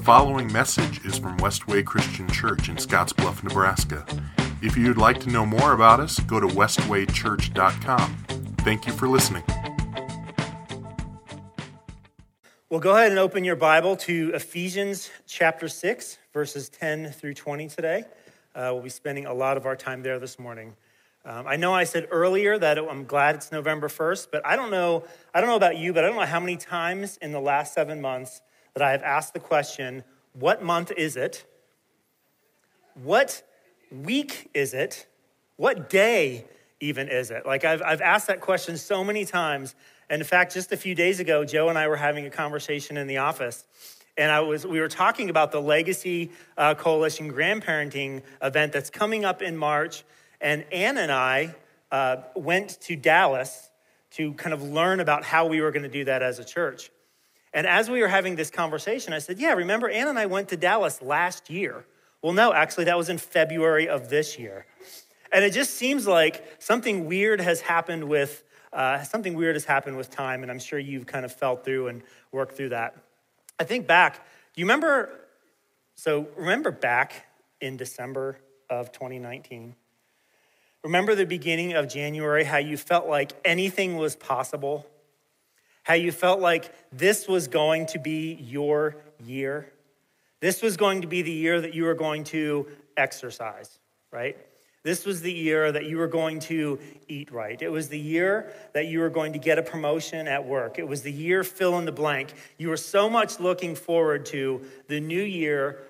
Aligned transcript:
The 0.00 0.06
following 0.06 0.50
message 0.50 1.04
is 1.04 1.18
from 1.18 1.36
Westway 1.40 1.84
Christian 1.84 2.26
Church 2.28 2.70
in 2.70 2.76
Scottsbluff, 2.76 3.42
Nebraska. 3.44 4.06
If 4.62 4.74
you'd 4.74 4.96
like 4.96 5.20
to 5.20 5.28
know 5.28 5.44
more 5.44 5.72
about 5.74 6.00
us, 6.00 6.18
go 6.20 6.40
to 6.40 6.46
westwaychurch.com. 6.46 8.16
Thank 8.62 8.86
you 8.86 8.94
for 8.94 9.08
listening. 9.08 9.42
Well, 12.70 12.80
go 12.80 12.96
ahead 12.96 13.10
and 13.10 13.18
open 13.18 13.44
your 13.44 13.56
Bible 13.56 13.94
to 13.98 14.32
Ephesians 14.34 15.10
chapter 15.26 15.68
6, 15.68 16.16
verses 16.32 16.70
10 16.70 17.10
through 17.10 17.34
20 17.34 17.68
today. 17.68 18.04
Uh, 18.54 18.70
we'll 18.72 18.80
be 18.80 18.88
spending 18.88 19.26
a 19.26 19.34
lot 19.34 19.58
of 19.58 19.66
our 19.66 19.76
time 19.76 20.02
there 20.02 20.18
this 20.18 20.38
morning. 20.38 20.76
Um, 21.26 21.46
I 21.46 21.56
know 21.56 21.74
I 21.74 21.84
said 21.84 22.08
earlier 22.10 22.56
that 22.58 22.78
I'm 22.78 23.04
glad 23.04 23.34
it's 23.34 23.52
November 23.52 23.88
1st, 23.88 24.28
but 24.32 24.40
I 24.46 24.56
don't 24.56 24.70
know, 24.70 25.04
I 25.34 25.42
don't 25.42 25.50
know 25.50 25.56
about 25.56 25.76
you, 25.76 25.92
but 25.92 26.04
I 26.04 26.06
don't 26.08 26.16
know 26.16 26.24
how 26.24 26.40
many 26.40 26.56
times 26.56 27.18
in 27.18 27.32
the 27.32 27.40
last 27.40 27.74
seven 27.74 28.00
months 28.00 28.40
that 28.74 28.82
I 28.82 28.90
have 28.92 29.02
asked 29.02 29.32
the 29.34 29.40
question 29.40 30.04
what 30.32 30.62
month 30.62 30.92
is 30.96 31.16
it? 31.16 31.44
What 33.02 33.42
week 33.90 34.48
is 34.54 34.74
it? 34.74 35.08
What 35.56 35.90
day 35.90 36.44
even 36.78 37.08
is 37.08 37.32
it? 37.32 37.44
Like, 37.44 37.64
I've, 37.64 37.82
I've 37.82 38.00
asked 38.00 38.28
that 38.28 38.40
question 38.40 38.76
so 38.76 39.02
many 39.02 39.24
times. 39.24 39.74
And 40.08 40.22
in 40.22 40.26
fact, 40.26 40.54
just 40.54 40.70
a 40.70 40.76
few 40.76 40.94
days 40.94 41.18
ago, 41.18 41.44
Joe 41.44 41.68
and 41.68 41.76
I 41.76 41.88
were 41.88 41.96
having 41.96 42.26
a 42.26 42.30
conversation 42.30 42.96
in 42.96 43.08
the 43.08 43.16
office. 43.16 43.66
And 44.16 44.30
I 44.30 44.38
was, 44.40 44.64
we 44.64 44.78
were 44.78 44.88
talking 44.88 45.30
about 45.30 45.50
the 45.50 45.60
Legacy 45.60 46.30
uh, 46.56 46.74
Coalition 46.76 47.32
grandparenting 47.32 48.22
event 48.40 48.72
that's 48.72 48.88
coming 48.88 49.24
up 49.24 49.42
in 49.42 49.56
March. 49.56 50.04
And 50.40 50.64
Ann 50.72 50.96
and 50.96 51.10
I 51.10 51.56
uh, 51.90 52.18
went 52.36 52.80
to 52.82 52.94
Dallas 52.94 53.68
to 54.12 54.32
kind 54.34 54.54
of 54.54 54.62
learn 54.62 55.00
about 55.00 55.24
how 55.24 55.46
we 55.46 55.60
were 55.60 55.72
going 55.72 55.82
to 55.82 55.88
do 55.88 56.04
that 56.04 56.22
as 56.22 56.38
a 56.38 56.44
church. 56.44 56.92
And 57.52 57.66
as 57.66 57.90
we 57.90 58.00
were 58.00 58.08
having 58.08 58.36
this 58.36 58.50
conversation, 58.50 59.12
I 59.12 59.18
said, 59.18 59.38
Yeah, 59.38 59.52
remember, 59.54 59.88
Ann 59.88 60.08
and 60.08 60.18
I 60.18 60.26
went 60.26 60.48
to 60.50 60.56
Dallas 60.56 61.02
last 61.02 61.50
year. 61.50 61.84
Well, 62.22 62.32
no, 62.32 62.52
actually, 62.52 62.84
that 62.84 62.96
was 62.98 63.08
in 63.08 63.18
February 63.18 63.88
of 63.88 64.08
this 64.08 64.38
year. 64.38 64.66
And 65.32 65.44
it 65.44 65.50
just 65.52 65.74
seems 65.74 66.06
like 66.06 66.44
something 66.58 67.06
weird 67.06 67.40
has 67.40 67.60
happened 67.60 68.04
with. 68.04 68.44
Uh, 68.72 69.02
something 69.02 69.34
weird 69.34 69.56
has 69.56 69.64
happened 69.64 69.96
with 69.96 70.10
time, 70.10 70.42
and 70.44 70.50
I'm 70.50 70.60
sure 70.60 70.78
you've 70.78 71.04
kind 71.04 71.24
of 71.24 71.32
felt 71.34 71.64
through 71.64 71.88
and 71.88 72.02
worked 72.30 72.56
through 72.56 72.68
that. 72.68 72.94
I 73.58 73.64
think 73.64 73.88
back, 73.88 74.14
do 74.54 74.60
you 74.60 74.64
remember? 74.64 75.12
So, 75.96 76.28
remember 76.36 76.70
back 76.70 77.26
in 77.60 77.76
December 77.76 78.38
of 78.68 78.92
2019? 78.92 79.74
Remember 80.84 81.16
the 81.16 81.26
beginning 81.26 81.72
of 81.72 81.88
January, 81.88 82.44
how 82.44 82.58
you 82.58 82.76
felt 82.76 83.08
like 83.08 83.32
anything 83.44 83.96
was 83.96 84.14
possible? 84.14 84.86
how 85.82 85.94
you 85.94 86.12
felt 86.12 86.40
like 86.40 86.72
this 86.92 87.26
was 87.28 87.48
going 87.48 87.86
to 87.86 87.98
be 87.98 88.34
your 88.40 88.96
year. 89.24 89.72
This 90.40 90.62
was 90.62 90.76
going 90.76 91.02
to 91.02 91.06
be 91.08 91.22
the 91.22 91.32
year 91.32 91.60
that 91.60 91.74
you 91.74 91.84
were 91.84 91.94
going 91.94 92.24
to 92.24 92.66
exercise, 92.96 93.78
right? 94.12 94.36
This 94.82 95.04
was 95.04 95.20
the 95.20 95.32
year 95.32 95.70
that 95.70 95.84
you 95.84 95.98
were 95.98 96.06
going 96.06 96.40
to 96.40 96.78
eat 97.06 97.30
right. 97.30 97.60
It 97.60 97.68
was 97.68 97.88
the 97.88 97.98
year 97.98 98.52
that 98.72 98.86
you 98.86 99.00
were 99.00 99.10
going 99.10 99.34
to 99.34 99.38
get 99.38 99.58
a 99.58 99.62
promotion 99.62 100.26
at 100.26 100.46
work. 100.46 100.78
It 100.78 100.88
was 100.88 101.02
the 101.02 101.12
year 101.12 101.44
fill 101.44 101.78
in 101.78 101.84
the 101.84 101.92
blank. 101.92 102.32
You 102.56 102.70
were 102.70 102.78
so 102.78 103.08
much 103.10 103.38
looking 103.40 103.74
forward 103.74 104.24
to 104.26 104.62
the 104.88 105.00
new 105.00 105.22
year 105.22 105.82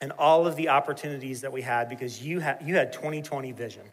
and 0.00 0.12
all 0.12 0.46
of 0.46 0.56
the 0.56 0.68
opportunities 0.70 1.42
that 1.42 1.52
we 1.52 1.60
had 1.62 1.88
because 1.90 2.22
you 2.22 2.40
had, 2.40 2.62
you 2.66 2.76
had 2.76 2.92
2020 2.92 3.52
vision 3.52 3.84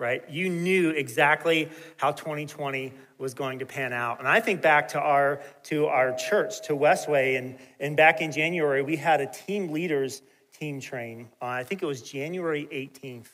right? 0.00 0.24
You 0.30 0.48
knew 0.48 0.90
exactly 0.90 1.68
how 1.98 2.10
2020 2.12 2.92
was 3.18 3.34
going 3.34 3.58
to 3.60 3.66
pan 3.66 3.92
out. 3.92 4.18
And 4.18 4.26
I 4.26 4.40
think 4.40 4.62
back 4.62 4.88
to 4.88 4.98
our 5.00 5.42
to 5.64 5.86
our 5.86 6.16
church, 6.16 6.62
to 6.66 6.72
Westway, 6.72 7.36
and, 7.38 7.56
and 7.78 7.96
back 7.96 8.22
in 8.22 8.32
January, 8.32 8.82
we 8.82 8.96
had 8.96 9.20
a 9.20 9.26
team 9.26 9.70
leaders 9.70 10.22
team 10.58 10.80
train. 10.80 11.28
Uh, 11.40 11.46
I 11.46 11.64
think 11.64 11.82
it 11.82 11.86
was 11.86 12.00
January 12.02 12.66
18th 12.72 13.28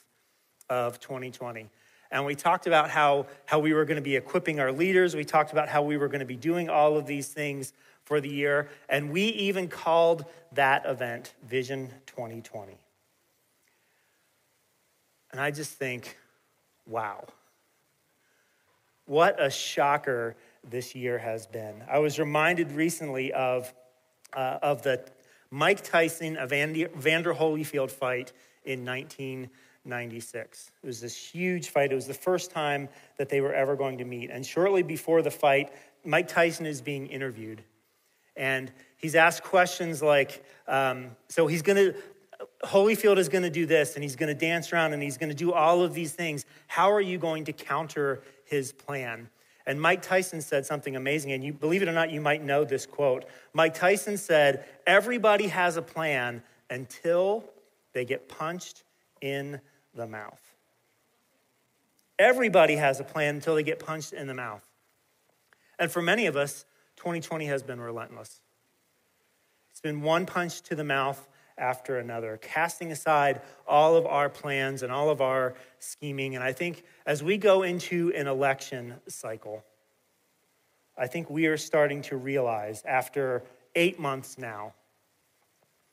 of 0.69 0.99
2020. 0.99 1.71
And 2.11 2.25
we 2.27 2.35
talked 2.37 2.67
about 2.69 2.91
how, 2.91 3.27
how 3.47 3.59
we 3.59 3.73
were 3.73 3.85
going 3.85 3.97
to 3.97 4.03
be 4.03 4.15
equipping 4.17 4.61
our 4.61 4.71
leaders. 4.71 5.15
We 5.17 5.25
talked 5.25 5.51
about 5.53 5.69
how 5.69 5.83
we 5.83 5.97
were 5.97 6.07
going 6.09 6.21
to 6.21 6.25
be 6.27 6.37
doing 6.37 6.69
all 6.69 6.97
of 6.97 7.07
these 7.07 7.29
things 7.29 7.73
for 8.05 8.21
the 8.21 8.29
year. 8.29 8.69
And 8.89 9.11
we 9.13 9.23
even 9.23 9.67
called 9.67 10.25
that 10.53 10.85
event 10.87 11.35
Vision 11.49 11.91
2020. 12.07 12.77
And 15.33 15.41
I 15.41 15.51
just 15.51 15.73
think 15.73 16.17
Wow. 16.87 17.25
What 19.07 19.41
a 19.43 19.51
shocker 19.51 20.37
this 20.69 20.95
year 20.95 21.19
has 21.19 21.47
been. 21.47 21.85
I 21.89 21.99
was 21.99 22.19
reminded 22.19 22.73
recently 22.73 23.33
of, 23.33 23.73
uh, 24.33 24.59
of 24.63 24.83
the 24.83 25.05
Mike 25.51 25.83
Tyson 25.83 26.37
Evander, 26.43 26.89
Vander 26.97 27.35
Holyfield 27.35 27.91
fight 27.91 28.33
in 28.65 28.85
1996. 28.85 30.71
It 30.83 30.87
was 30.87 31.01
this 31.01 31.17
huge 31.17 31.69
fight. 31.71 31.93
It 31.93 31.95
was 31.95 32.07
the 32.09 32.15
first 32.15 32.51
time 32.51 32.89
that 33.19 33.29
they 33.29 33.41
were 33.41 33.55
ever 33.55 33.77
going 33.77 33.99
to 33.99 34.05
meet. 34.05 34.31
And 34.31 34.45
shortly 34.45 34.83
before 34.83 35.23
the 35.23 35.31
fight, 35.31 35.73
Mike 36.05 36.29
Tyson 36.29 36.67
is 36.67 36.81
being 36.81 37.07
interviewed. 37.07 37.63
And 38.37 38.73
he's 38.97 39.15
asked 39.15 39.43
questions 39.45 40.03
like, 40.03 40.45
um, 40.67 41.13
so 41.29 41.47
he's 41.47 41.63
going 41.63 41.79
to 41.93 41.99
Holyfield 42.65 43.19
is 43.19 43.29
going 43.29 43.43
to 43.45 43.51
do 43.51 43.67
this 43.67 43.95
and 43.95 44.03
he's 44.03 44.17
going 44.17 44.29
to 44.29 44.39
dance 44.39 44.73
around 44.73 44.93
and 44.93 45.03
he's 45.03 45.19
going 45.19 45.29
to 45.29 45.35
do 45.35 45.53
all 45.53 45.83
of 45.83 45.93
these 45.95 46.13
things. 46.13 46.47
How 46.67 46.91
are 46.93 47.01
you 47.01 47.19
going 47.19 47.45
to 47.47 47.53
counter 47.53 48.23
his 48.45 48.73
plan? 48.73 49.29
And 49.67 49.81
Mike 49.81 50.01
Tyson 50.03 50.41
said 50.41 50.65
something 50.65 50.95
amazing, 50.95 51.33
and 51.33 51.43
you 51.43 51.53
believe 51.53 51.83
it 51.83 51.89
or 51.89 51.93
not, 51.93 52.13
you 52.13 52.21
might 52.21 52.41
know 52.41 52.63
this 52.63 52.87
quote. 52.87 53.25
Mike 53.53 53.75
Tyson 53.75 54.17
said, 54.17 54.65
Everybody 54.87 55.49
has 55.49 55.77
a 55.77 55.83
plan 55.83 56.41
until 56.71 57.45
they 57.93 58.05
get 58.05 58.29
punched 58.29 58.85
in 59.21 59.61
the 59.93 60.07
mouth. 60.07 60.41
Everybody 62.17 62.77
has 62.77 63.01
a 63.01 63.05
plan 63.05 63.35
until 63.35 63.57
they 63.57 63.65
get 63.65 63.81
punched 63.81 64.13
in 64.13 64.29
the 64.29 64.35
mouth. 64.35 64.65
And 65.81 65.91
for 65.91 66.01
many 66.01 66.27
of 66.27 66.37
us, 66.37 66.65
2020 66.99 67.47
has 67.47 67.65
been 67.65 67.81
relentless. 67.81 68.41
It's 69.73 69.81
been 69.81 70.01
one 70.01 70.27
punch 70.27 70.61
to 70.63 70.77
the 70.77 70.85
mouth 70.85 71.27
after 71.59 71.99
another, 71.99 72.39
casting 72.43 72.93
aside 72.93 73.41
all 73.67 73.97
of 73.97 74.07
our 74.07 74.29
plans 74.29 74.83
and 74.83 74.93
all 74.93 75.09
of 75.11 75.21
our 75.21 75.55
scheming. 75.79 76.35
And 76.35 76.45
I 76.45 76.53
think 76.53 76.85
as 77.07 77.23
we 77.23 77.39
go 77.39 77.63
into 77.63 78.13
an 78.15 78.27
election 78.27 78.95
cycle, 79.09 79.65
I 80.99 81.07
think 81.07 81.29
we 81.31 81.47
are 81.47 81.57
starting 81.57 82.03
to 82.03 82.17
realize 82.17 82.83
after 82.87 83.43
eight 83.75 83.99
months 83.99 84.39
now, 84.39 84.73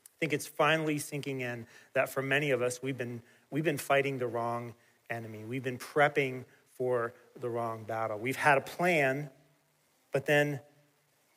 I 0.06 0.16
think 0.20 0.34
it's 0.34 0.48
finally 0.48 1.00
sinking 1.00 1.42
in 1.42 1.66
that 1.94 2.10
for 2.10 2.22
many 2.22 2.52
of 2.52 2.62
us, 2.62 2.82
we've 2.82 2.98
been, 2.98 3.22
we've 3.50 3.66
been 3.66 3.78
fighting 3.78 4.18
the 4.18 4.28
wrong 4.28 4.74
enemy. 5.10 5.44
We've 5.44 5.64
been 5.64 5.78
prepping 5.78 6.46
for 6.78 7.14
the 7.40 7.50
wrong 7.50 7.84
battle. 7.84 8.18
We've 8.20 8.36
had 8.38 8.58
a 8.58 8.62
plan, 8.62 9.30
but 10.12 10.26
then 10.26 10.60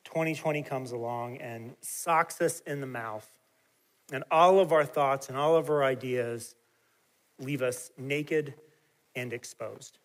2020 0.04 0.62
comes 0.62 0.92
along 0.92 1.38
and 1.38 1.74
socks 1.80 2.40
us 2.40 2.60
in 2.60 2.80
the 2.80 2.86
mouth 2.86 3.28
and 4.12 4.22
all 4.30 4.60
of 4.60 4.72
our 4.72 4.84
thoughts 4.84 5.28
and 5.28 5.36
all 5.36 5.56
of 5.56 5.68
our 5.68 5.82
ideas 5.82 6.54
leave 7.38 7.62
us 7.62 7.90
naked 7.98 8.54
and 9.14 9.32
exposed. 9.32 9.98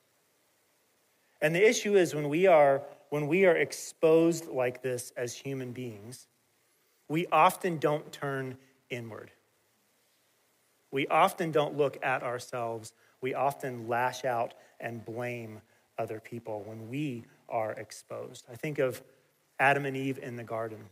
And 1.42 1.54
the 1.56 1.68
issue 1.68 1.96
is 1.96 2.14
when 2.16 2.30
we 2.30 2.46
are 2.48 2.82
when 3.10 3.28
we 3.28 3.46
are 3.46 3.58
exposed 3.58 4.48
like 4.48 4.82
this 4.82 5.12
as 5.18 5.34
human 5.34 5.74
beings, 5.74 6.28
we 7.10 7.26
often 7.28 7.78
don't 7.78 8.10
turn 8.12 8.58
inward. 8.90 9.32
We 10.92 11.08
often 11.08 11.52
don't 11.52 11.76
look 11.76 11.98
at 12.06 12.24
ourselves. 12.24 12.94
We 13.20 13.34
often 13.34 13.90
lash 13.90 14.24
out 14.24 14.54
and 14.80 15.04
blame 15.04 15.62
other 15.98 16.22
people 16.22 16.62
when 16.66 16.88
we 16.88 17.26
are 17.50 17.72
exposed. 17.74 18.46
I 18.50 18.56
think 18.56 18.80
of 18.80 19.02
Adam 19.60 19.86
and 19.86 19.98
Eve 19.98 20.20
in 20.22 20.38
the 20.38 20.44
garden. 20.44 20.86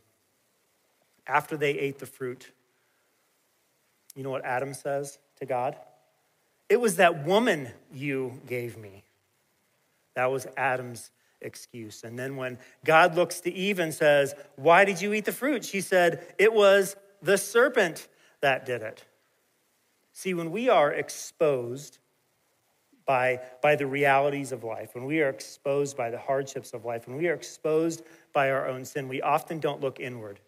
After 1.25 1.55
they 1.55 1.71
ate 1.71 1.99
the 1.99 2.05
fruit, 2.05 2.51
you 4.19 4.23
know 4.23 4.31
what 4.31 4.43
Adam 4.43 4.73
says 4.73 5.17
to 5.37 5.45
God? 5.45 5.77
It 6.67 6.81
was 6.81 6.97
that 6.97 7.25
woman 7.25 7.69
you 7.93 8.41
gave 8.45 8.77
me. 8.77 9.03
That 10.13 10.25
was 10.29 10.45
Adam's 10.57 11.11
excuse. 11.39 12.03
And 12.03 12.19
then 12.19 12.35
when 12.35 12.57
God 12.83 13.15
looks 13.15 13.39
to 13.39 13.49
Eve 13.49 13.79
and 13.79 13.93
says, 13.93 14.35
Why 14.57 14.83
did 14.83 14.99
you 15.01 15.13
eat 15.13 15.23
the 15.23 15.31
fruit? 15.31 15.63
She 15.63 15.79
said, 15.79 16.35
It 16.37 16.51
was 16.53 16.97
the 17.21 17.37
serpent 17.37 18.09
that 18.41 18.65
did 18.65 18.81
it. 18.81 19.05
See, 20.11 20.33
when 20.33 20.51
we 20.51 20.67
are 20.67 20.91
exposed 20.91 21.99
by, 23.05 23.39
by 23.61 23.77
the 23.77 23.87
realities 23.87 24.51
of 24.51 24.65
life, 24.65 24.95
when 24.95 25.05
we 25.05 25.21
are 25.21 25.29
exposed 25.29 25.95
by 25.95 26.09
the 26.09 26.19
hardships 26.19 26.73
of 26.73 26.83
life, 26.83 27.07
when 27.07 27.15
we 27.15 27.29
are 27.29 27.35
exposed 27.35 28.01
by 28.33 28.51
our 28.51 28.67
own 28.67 28.83
sin, 28.83 29.07
we 29.07 29.21
often 29.21 29.59
don't 29.61 29.79
look 29.79 30.01
inward. 30.01 30.41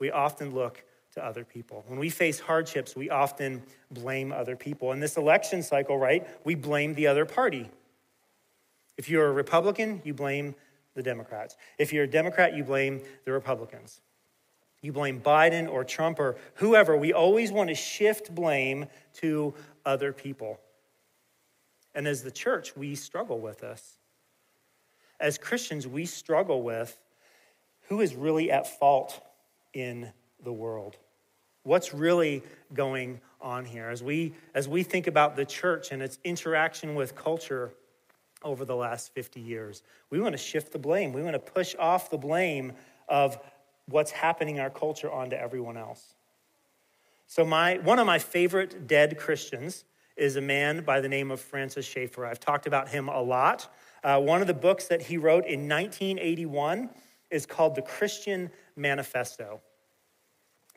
We 0.00 0.10
often 0.10 0.52
look 0.52 0.82
to 1.16 1.24
other 1.26 1.44
people. 1.44 1.82
When 1.88 1.98
we 1.98 2.10
face 2.10 2.38
hardships, 2.38 2.94
we 2.94 3.08
often 3.10 3.62
blame 3.90 4.32
other 4.32 4.54
people. 4.54 4.92
In 4.92 5.00
this 5.00 5.16
election 5.16 5.62
cycle, 5.62 5.98
right, 5.98 6.26
we 6.44 6.54
blame 6.54 6.92
the 6.94 7.06
other 7.08 7.24
party. 7.24 7.68
If 8.98 9.08
you're 9.08 9.26
a 9.26 9.32
Republican, 9.32 10.00
you 10.04 10.12
blame 10.14 10.54
the 10.94 11.02
Democrats. 11.02 11.56
If 11.78 11.92
you're 11.94 12.04
a 12.04 12.10
Democrat, 12.10 12.54
you 12.54 12.64
blame 12.64 13.00
the 13.24 13.32
Republicans. 13.32 14.00
You 14.82 14.92
blame 14.92 15.18
Biden 15.20 15.70
or 15.70 15.84
Trump 15.84 16.18
or 16.20 16.36
whoever. 16.56 16.94
We 16.98 17.12
always 17.14 17.50
want 17.50 17.68
to 17.70 17.74
shift 17.74 18.34
blame 18.34 18.84
to 19.14 19.54
other 19.86 20.12
people. 20.12 20.60
And 21.94 22.06
as 22.06 22.22
the 22.22 22.30
church, 22.30 22.76
we 22.76 22.94
struggle 22.94 23.38
with 23.38 23.60
this. 23.60 23.96
As 25.18 25.38
Christians, 25.38 25.86
we 25.88 26.04
struggle 26.04 26.62
with 26.62 26.96
who 27.88 28.02
is 28.02 28.14
really 28.14 28.50
at 28.50 28.78
fault 28.78 29.18
in 29.72 30.12
the 30.44 30.52
world 30.52 30.96
what's 31.66 31.92
really 31.92 32.42
going 32.72 33.20
on 33.40 33.64
here 33.64 33.88
as 33.88 34.02
we 34.02 34.32
as 34.54 34.68
we 34.68 34.82
think 34.82 35.06
about 35.06 35.36
the 35.36 35.44
church 35.44 35.90
and 35.92 36.00
its 36.00 36.18
interaction 36.24 36.94
with 36.94 37.14
culture 37.14 37.70
over 38.42 38.64
the 38.64 38.74
last 38.76 39.12
50 39.12 39.40
years 39.40 39.82
we 40.08 40.20
want 40.20 40.32
to 40.32 40.38
shift 40.38 40.72
the 40.72 40.78
blame 40.78 41.12
we 41.12 41.22
want 41.22 41.34
to 41.34 41.52
push 41.52 41.74
off 41.78 42.08
the 42.08 42.16
blame 42.16 42.72
of 43.08 43.36
what's 43.88 44.10
happening 44.12 44.54
in 44.56 44.60
our 44.60 44.70
culture 44.70 45.10
onto 45.10 45.34
everyone 45.36 45.76
else 45.76 46.14
so 47.26 47.44
my 47.44 47.76
one 47.78 47.98
of 47.98 48.06
my 48.06 48.18
favorite 48.18 48.86
dead 48.86 49.18
christians 49.18 49.84
is 50.16 50.36
a 50.36 50.40
man 50.40 50.82
by 50.84 51.00
the 51.00 51.08
name 51.08 51.30
of 51.32 51.40
francis 51.40 51.84
schaeffer 51.86 52.24
i've 52.24 52.40
talked 52.40 52.66
about 52.66 52.88
him 52.88 53.08
a 53.08 53.20
lot 53.20 53.72
uh, 54.04 54.18
one 54.20 54.40
of 54.40 54.46
the 54.46 54.54
books 54.54 54.86
that 54.86 55.02
he 55.02 55.18
wrote 55.18 55.44
in 55.44 55.68
1981 55.68 56.88
is 57.30 57.44
called 57.44 57.74
the 57.74 57.82
christian 57.82 58.50
manifesto 58.76 59.60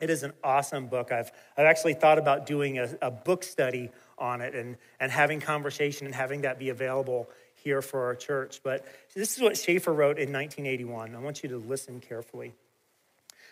it 0.00 0.10
is 0.10 0.22
an 0.22 0.32
awesome 0.42 0.86
book. 0.86 1.12
I've, 1.12 1.30
I've 1.56 1.66
actually 1.66 1.94
thought 1.94 2.18
about 2.18 2.46
doing 2.46 2.78
a, 2.78 2.88
a 3.02 3.10
book 3.10 3.44
study 3.44 3.90
on 4.18 4.40
it 4.40 4.54
and, 4.54 4.76
and 4.98 5.12
having 5.12 5.40
conversation 5.40 6.06
and 6.06 6.14
having 6.14 6.40
that 6.42 6.58
be 6.58 6.70
available 6.70 7.28
here 7.62 7.82
for 7.82 8.06
our 8.06 8.14
church. 8.16 8.60
But 8.64 8.84
this 9.14 9.36
is 9.36 9.42
what 9.42 9.56
Schaeffer 9.56 9.92
wrote 9.92 10.16
in 10.16 10.32
1981. 10.32 11.14
I 11.14 11.18
want 11.18 11.42
you 11.42 11.50
to 11.50 11.58
listen 11.58 12.00
carefully. 12.00 12.54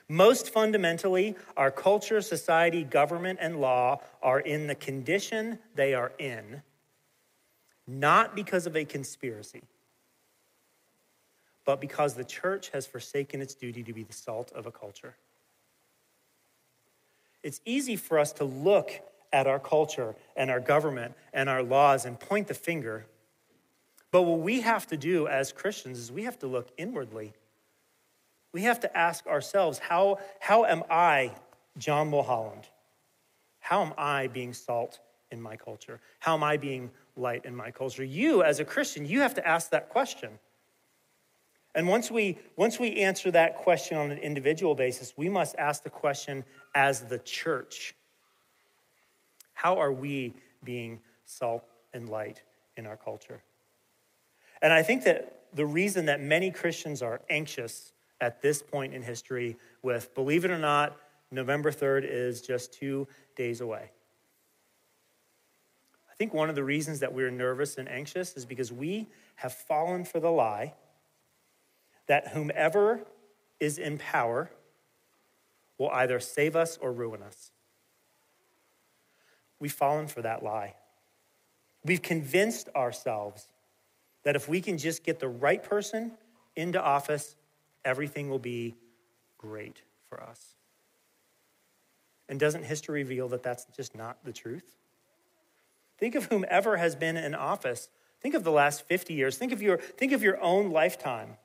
Most 0.09 0.51
fundamentally, 0.51 1.37
our 1.55 1.71
culture, 1.71 2.23
society, 2.23 2.83
government, 2.83 3.39
and 3.43 3.61
law 3.61 4.01
are 4.23 4.41
in 4.41 4.67
the 4.67 4.75
condition 4.75 5.59
they 5.75 5.93
are 5.93 6.13
in, 6.19 6.63
not 7.87 8.35
because 8.35 8.65
of 8.67 8.75
a 8.75 8.87
conspiracy, 8.87 9.63
but 11.67 11.79
because 11.79 12.15
the 12.15 12.25
church 12.25 12.71
has 12.71 12.87
forsaken 12.87 13.43
its 13.43 13.55
duty 13.55 13.83
to 13.83 13.93
be 13.93 14.03
the 14.03 14.15
salt 14.15 14.51
of 14.55 14.65
a 14.65 14.71
culture. 14.71 15.15
It's 17.43 17.61
easy 17.65 17.97
for 17.97 18.19
us 18.19 18.33
to 18.35 18.45
look 18.45 18.91
at 19.33 19.47
our 19.47 19.59
culture 19.61 20.15
and 20.37 20.51
our 20.51 20.61
government 20.61 21.15
and 21.33 21.49
our 21.49 21.63
laws 21.63 22.05
and 22.05 22.19
point 22.19 22.49
the 22.49 22.55
finger. 22.55 23.07
But 24.11 24.23
what 24.23 24.41
we 24.41 24.63
have 24.63 24.87
to 24.89 24.97
do 24.97 25.29
as 25.29 25.53
Christians 25.53 25.99
is 25.99 26.11
we 26.11 26.25
have 26.25 26.39
to 26.41 26.47
look 26.47 26.69
inwardly. 26.77 27.35
We 28.53 28.63
have 28.63 28.81
to 28.81 28.97
ask 28.97 29.27
ourselves, 29.27 29.79
how, 29.79 30.19
how 30.41 30.65
am 30.65 30.83
I, 30.91 31.33
John 31.77 32.09
Mulholland? 32.11 32.67
How 33.61 33.83
am 33.83 33.93
I 33.99 34.29
being 34.29 34.55
salt 34.55 34.99
in 35.31 35.41
my 35.43 35.57
culture? 35.57 36.01
How 36.21 36.33
am 36.35 36.43
I 36.43 36.57
being 36.57 36.91
light 37.17 37.45
in 37.45 37.55
my 37.55 37.71
culture? 37.71 38.03
You, 38.03 38.43
as 38.43 38.59
a 38.61 38.65
Christian, 38.65 39.05
you 39.05 39.21
have 39.21 39.35
to 39.35 39.47
ask 39.47 39.71
that 39.71 39.91
question. 39.91 40.39
And 41.79 41.87
once 41.87 42.11
we, 42.11 42.37
once 42.57 42.81
we 42.81 42.97
answer 42.97 43.31
that 43.31 43.59
question 43.59 43.97
on 43.99 44.11
an 44.11 44.19
individual 44.19 44.75
basis, 44.75 45.15
we 45.17 45.29
must 45.29 45.55
ask 45.59 45.85
the 45.85 45.91
question 45.91 46.43
as 46.75 47.03
the 47.03 47.21
church 47.21 47.95
How 49.53 49.77
are 49.77 49.93
we 49.93 50.35
being 50.65 50.99
salt 51.25 51.63
and 51.95 52.09
light 52.09 52.43
in 52.77 52.85
our 52.85 52.97
culture? 52.97 53.45
And 54.61 54.73
I 54.73 54.83
think 54.83 55.05
that 55.05 55.45
the 55.55 55.67
reason 55.67 56.07
that 56.07 56.21
many 56.21 56.51
Christians 56.51 57.01
are 57.01 57.21
anxious 57.31 57.93
at 58.21 58.43
this 58.43 58.61
point 58.61 58.93
in 58.93 59.01
history, 59.03 59.55
with 59.81 60.13
believe 60.17 60.45
it 60.45 60.51
or 60.51 60.59
not, 60.59 60.97
November 61.31 61.71
3rd 61.71 62.03
is 62.11 62.41
just 62.43 62.73
two 62.73 63.07
days 63.37 63.61
away. 63.61 63.89
I 66.11 66.15
think 66.17 66.35
one 66.35 66.49
of 66.51 66.57
the 66.57 66.65
reasons 66.65 66.99
that 66.99 67.15
we're 67.15 67.31
nervous 67.31 67.79
and 67.79 67.89
anxious 67.89 68.37
is 68.37 68.45
because 68.45 68.73
we 68.73 69.07
have 69.37 69.53
fallen 69.53 70.05
for 70.05 70.19
the 70.19 70.31
lie 70.33 70.75
that 72.09 72.29
whomever 72.29 73.01
is 73.61 73.79
in 73.79 73.99
power 73.99 74.51
will 75.79 75.91
either 75.91 76.19
save 76.19 76.57
us 76.57 76.77
or 76.79 76.91
ruin 76.93 77.23
us. 77.23 77.53
We've 79.61 79.73
fallen 79.73 80.09
for 80.09 80.23
that 80.23 80.43
lie. 80.43 80.75
We've 81.85 82.03
convinced 82.03 82.69
ourselves 82.75 83.47
that 84.25 84.35
if 84.35 84.49
we 84.49 84.61
can 84.61 84.79
just 84.79 85.05
get 85.05 85.21
the 85.21 85.29
right 85.29 85.63
person 85.63 86.13
into 86.57 86.83
office, 86.83 87.37
everything 87.85 88.29
will 88.29 88.41
be 88.41 88.75
great 89.37 89.83
for 90.09 90.21
us. 90.21 90.55
And 92.29 92.41
doesn't 92.41 92.65
history 92.65 93.03
reveal 93.05 93.29
that 93.29 93.43
that's 93.43 93.67
just 93.77 93.95
not 93.97 94.25
the 94.25 94.33
truth? 94.33 94.75
Think 95.99 96.15
of 96.15 96.27
whomever 96.27 96.77
has 96.77 96.95
been 96.95 97.17
in 97.17 97.35
office. 97.35 97.89
Think 98.21 98.35
of 98.35 98.45
the 98.45 98.53
last 98.53 98.87
50 98.87 99.15
years. 99.15 99.37
Think 99.39 99.53
of 99.53 99.63
your, 99.63 99.79
think 99.79 100.13
of 100.13 100.23
your 100.23 100.41
own 100.41 100.71
lifetime. 100.71 101.37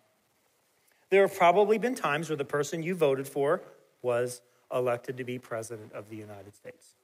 There 1.13 1.21
have 1.27 1.37
probably 1.37 1.77
been 1.77 1.93
times 1.93 2.27
where 2.31 2.37
the 2.37 2.43
person 2.43 2.81
you 2.81 2.95
voted 2.95 3.27
for 3.27 3.61
was 4.01 4.41
elected 4.73 5.17
to 5.17 5.23
be 5.23 5.37
president 5.37 5.93
of 5.93 6.09
the 6.09 6.15
United 6.15 6.55
States. 6.55 6.95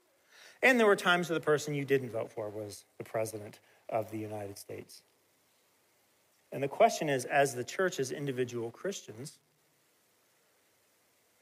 And 0.63 0.79
there 0.79 0.87
were 0.87 0.95
times 0.95 1.29
where 1.29 1.37
the 1.37 1.45
person 1.45 1.75
you 1.75 1.85
didn't 1.85 2.09
vote 2.09 2.31
for 2.31 2.49
was 2.49 2.85
the 2.97 3.03
president 3.03 3.59
of 3.87 4.09
the 4.09 4.17
United 4.17 4.57
States. 4.57 5.03
And 6.51 6.63
the 6.63 6.67
question 6.67 7.07
is 7.07 7.25
as 7.25 7.53
the 7.53 7.63
church, 7.63 7.99
as 7.99 8.09
individual 8.11 8.71
Christians, 8.71 9.37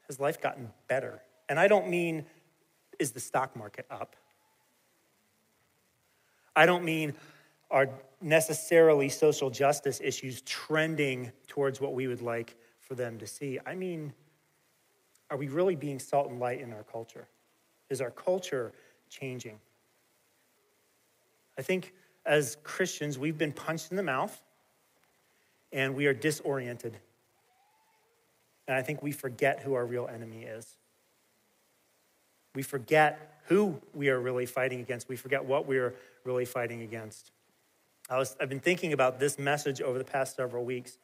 has 0.06 0.20
life 0.20 0.38
gotten 0.38 0.70
better? 0.88 1.22
And 1.48 1.58
I 1.58 1.68
don't 1.68 1.88
mean, 1.88 2.26
is 2.98 3.12
the 3.12 3.20
stock 3.20 3.56
market 3.56 3.86
up? 3.90 4.14
I 6.54 6.66
don't 6.66 6.84
mean, 6.84 7.14
are 7.70 7.88
necessarily 8.20 9.08
social 9.08 9.50
justice 9.50 10.00
issues 10.02 10.40
trending 10.42 11.30
towards 11.46 11.80
what 11.80 11.94
we 11.94 12.06
would 12.06 12.22
like 12.22 12.56
for 12.80 12.94
them 12.94 13.18
to 13.18 13.26
see. 13.26 13.58
I 13.64 13.74
mean, 13.74 14.12
are 15.30 15.36
we 15.36 15.48
really 15.48 15.76
being 15.76 15.98
salt 15.98 16.30
and 16.30 16.40
light 16.40 16.60
in 16.60 16.72
our 16.72 16.82
culture? 16.84 17.28
Is 17.90 18.00
our 18.00 18.10
culture 18.10 18.72
changing? 19.08 19.58
I 21.58 21.62
think 21.62 21.92
as 22.26 22.56
Christians, 22.62 23.18
we've 23.18 23.38
been 23.38 23.52
punched 23.52 23.90
in 23.90 23.96
the 23.96 24.02
mouth 24.02 24.38
and 25.72 25.94
we 25.94 26.06
are 26.06 26.14
disoriented. 26.14 26.96
And 28.66 28.76
I 28.76 28.82
think 28.82 29.02
we 29.02 29.12
forget 29.12 29.60
who 29.60 29.74
our 29.74 29.86
real 29.86 30.06
enemy 30.12 30.42
is. 30.42 30.66
We 32.54 32.62
forget 32.62 33.40
who 33.46 33.80
we 33.94 34.08
are 34.10 34.18
really 34.20 34.46
fighting 34.46 34.80
against. 34.80 35.08
We 35.08 35.16
forget 35.16 35.44
what 35.44 35.66
we 35.66 35.78
are 35.78 35.94
really 36.24 36.44
fighting 36.44 36.82
against. 36.82 37.30
I 38.10 38.16
was, 38.18 38.36
I've 38.40 38.48
been 38.48 38.60
thinking 38.60 38.94
about 38.94 39.20
this 39.20 39.38
message 39.38 39.82
over 39.82 39.98
the 39.98 40.04
past 40.04 40.36
several 40.36 40.64
weeks, 40.64 40.96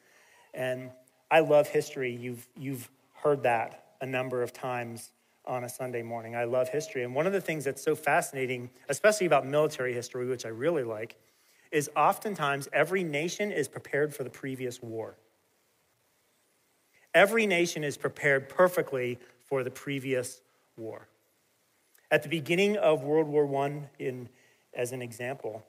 and 0.54 0.90
I 1.30 1.40
love 1.40 1.68
history. 1.68 2.14
You've, 2.16 2.48
you've 2.58 2.88
heard 3.16 3.42
that 3.42 3.84
a 4.00 4.06
number 4.06 4.42
of 4.42 4.54
times 4.54 5.10
on 5.44 5.64
a 5.64 5.68
Sunday 5.68 6.02
morning. 6.02 6.34
I 6.34 6.44
love 6.44 6.70
history. 6.70 7.04
And 7.04 7.14
one 7.14 7.26
of 7.26 7.34
the 7.34 7.42
things 7.42 7.64
that's 7.64 7.82
so 7.82 7.94
fascinating, 7.94 8.70
especially 8.88 9.26
about 9.26 9.46
military 9.46 9.92
history, 9.92 10.26
which 10.26 10.46
I 10.46 10.48
really 10.48 10.82
like, 10.82 11.16
is 11.70 11.90
oftentimes 11.94 12.68
every 12.72 13.04
nation 13.04 13.52
is 13.52 13.68
prepared 13.68 14.14
for 14.14 14.24
the 14.24 14.30
previous 14.30 14.82
war. 14.82 15.16
Every 17.12 17.46
nation 17.46 17.84
is 17.84 17.98
prepared 17.98 18.48
perfectly 18.48 19.18
for 19.44 19.62
the 19.62 19.70
previous 19.70 20.40
war. 20.78 21.06
At 22.10 22.22
the 22.22 22.28
beginning 22.30 22.78
of 22.78 23.02
World 23.02 23.28
War 23.28 23.44
I, 23.66 23.90
in, 24.02 24.30
as 24.74 24.92
an 24.92 25.02
example, 25.02 25.64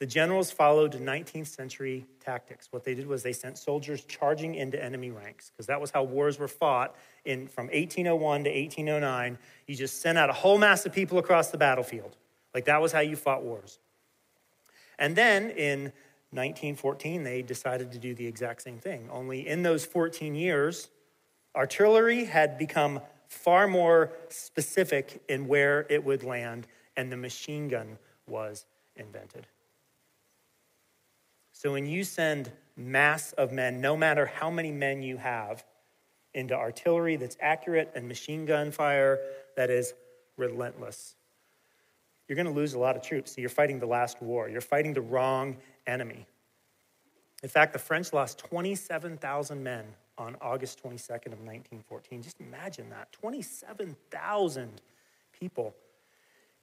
the 0.00 0.06
generals 0.06 0.50
followed 0.50 0.94
19th 0.94 1.46
century 1.48 2.06
tactics. 2.24 2.68
What 2.70 2.84
they 2.84 2.94
did 2.94 3.06
was 3.06 3.22
they 3.22 3.34
sent 3.34 3.58
soldiers 3.58 4.02
charging 4.04 4.54
into 4.54 4.82
enemy 4.82 5.10
ranks, 5.10 5.50
because 5.50 5.66
that 5.66 5.78
was 5.78 5.90
how 5.90 6.04
wars 6.04 6.38
were 6.38 6.48
fought 6.48 6.96
in, 7.26 7.46
from 7.46 7.66
1801 7.66 8.44
to 8.44 8.50
1809. 8.50 9.36
You 9.66 9.74
just 9.76 10.00
sent 10.00 10.16
out 10.16 10.30
a 10.30 10.32
whole 10.32 10.56
mass 10.56 10.86
of 10.86 10.94
people 10.94 11.18
across 11.18 11.50
the 11.50 11.58
battlefield. 11.58 12.16
Like 12.54 12.64
that 12.64 12.80
was 12.80 12.92
how 12.92 13.00
you 13.00 13.14
fought 13.14 13.42
wars. 13.42 13.78
And 14.98 15.14
then 15.16 15.50
in 15.50 15.92
1914, 16.32 17.22
they 17.22 17.42
decided 17.42 17.92
to 17.92 17.98
do 17.98 18.14
the 18.14 18.26
exact 18.26 18.62
same 18.62 18.78
thing. 18.78 19.06
Only 19.12 19.46
in 19.46 19.62
those 19.62 19.84
14 19.84 20.34
years, 20.34 20.88
artillery 21.54 22.24
had 22.24 22.56
become 22.56 23.00
far 23.28 23.68
more 23.68 24.12
specific 24.30 25.20
in 25.28 25.46
where 25.46 25.86
it 25.90 26.02
would 26.04 26.24
land, 26.24 26.66
and 26.96 27.12
the 27.12 27.18
machine 27.18 27.68
gun 27.68 27.98
was 28.26 28.64
invented. 28.96 29.46
So 31.62 31.72
when 31.72 31.84
you 31.84 32.04
send 32.04 32.50
mass 32.74 33.34
of 33.34 33.52
men, 33.52 33.82
no 33.82 33.94
matter 33.94 34.24
how 34.24 34.48
many 34.48 34.70
men 34.72 35.02
you 35.02 35.18
have, 35.18 35.62
into 36.32 36.54
artillery 36.54 37.16
that's 37.16 37.36
accurate 37.38 37.92
and 37.94 38.08
machine 38.08 38.46
gun 38.46 38.70
fire 38.70 39.18
that 39.58 39.68
is 39.68 39.92
relentless, 40.38 41.16
you're 42.26 42.36
going 42.36 42.46
to 42.46 42.52
lose 42.52 42.72
a 42.72 42.78
lot 42.78 42.96
of 42.96 43.02
troops. 43.02 43.34
So 43.34 43.42
you're 43.42 43.50
fighting 43.50 43.78
the 43.78 43.84
last 43.84 44.22
war. 44.22 44.48
You're 44.48 44.62
fighting 44.62 44.94
the 44.94 45.02
wrong 45.02 45.58
enemy. 45.86 46.26
In 47.42 47.50
fact, 47.50 47.74
the 47.74 47.78
French 47.78 48.14
lost 48.14 48.38
27,000 48.38 49.62
men 49.62 49.84
on 50.16 50.36
August 50.40 50.78
22nd 50.82 51.26
of 51.26 51.40
1914. 51.42 52.22
Just 52.22 52.40
imagine 52.40 52.88
that 52.88 53.12
27,000 53.12 54.80
people 55.38 55.74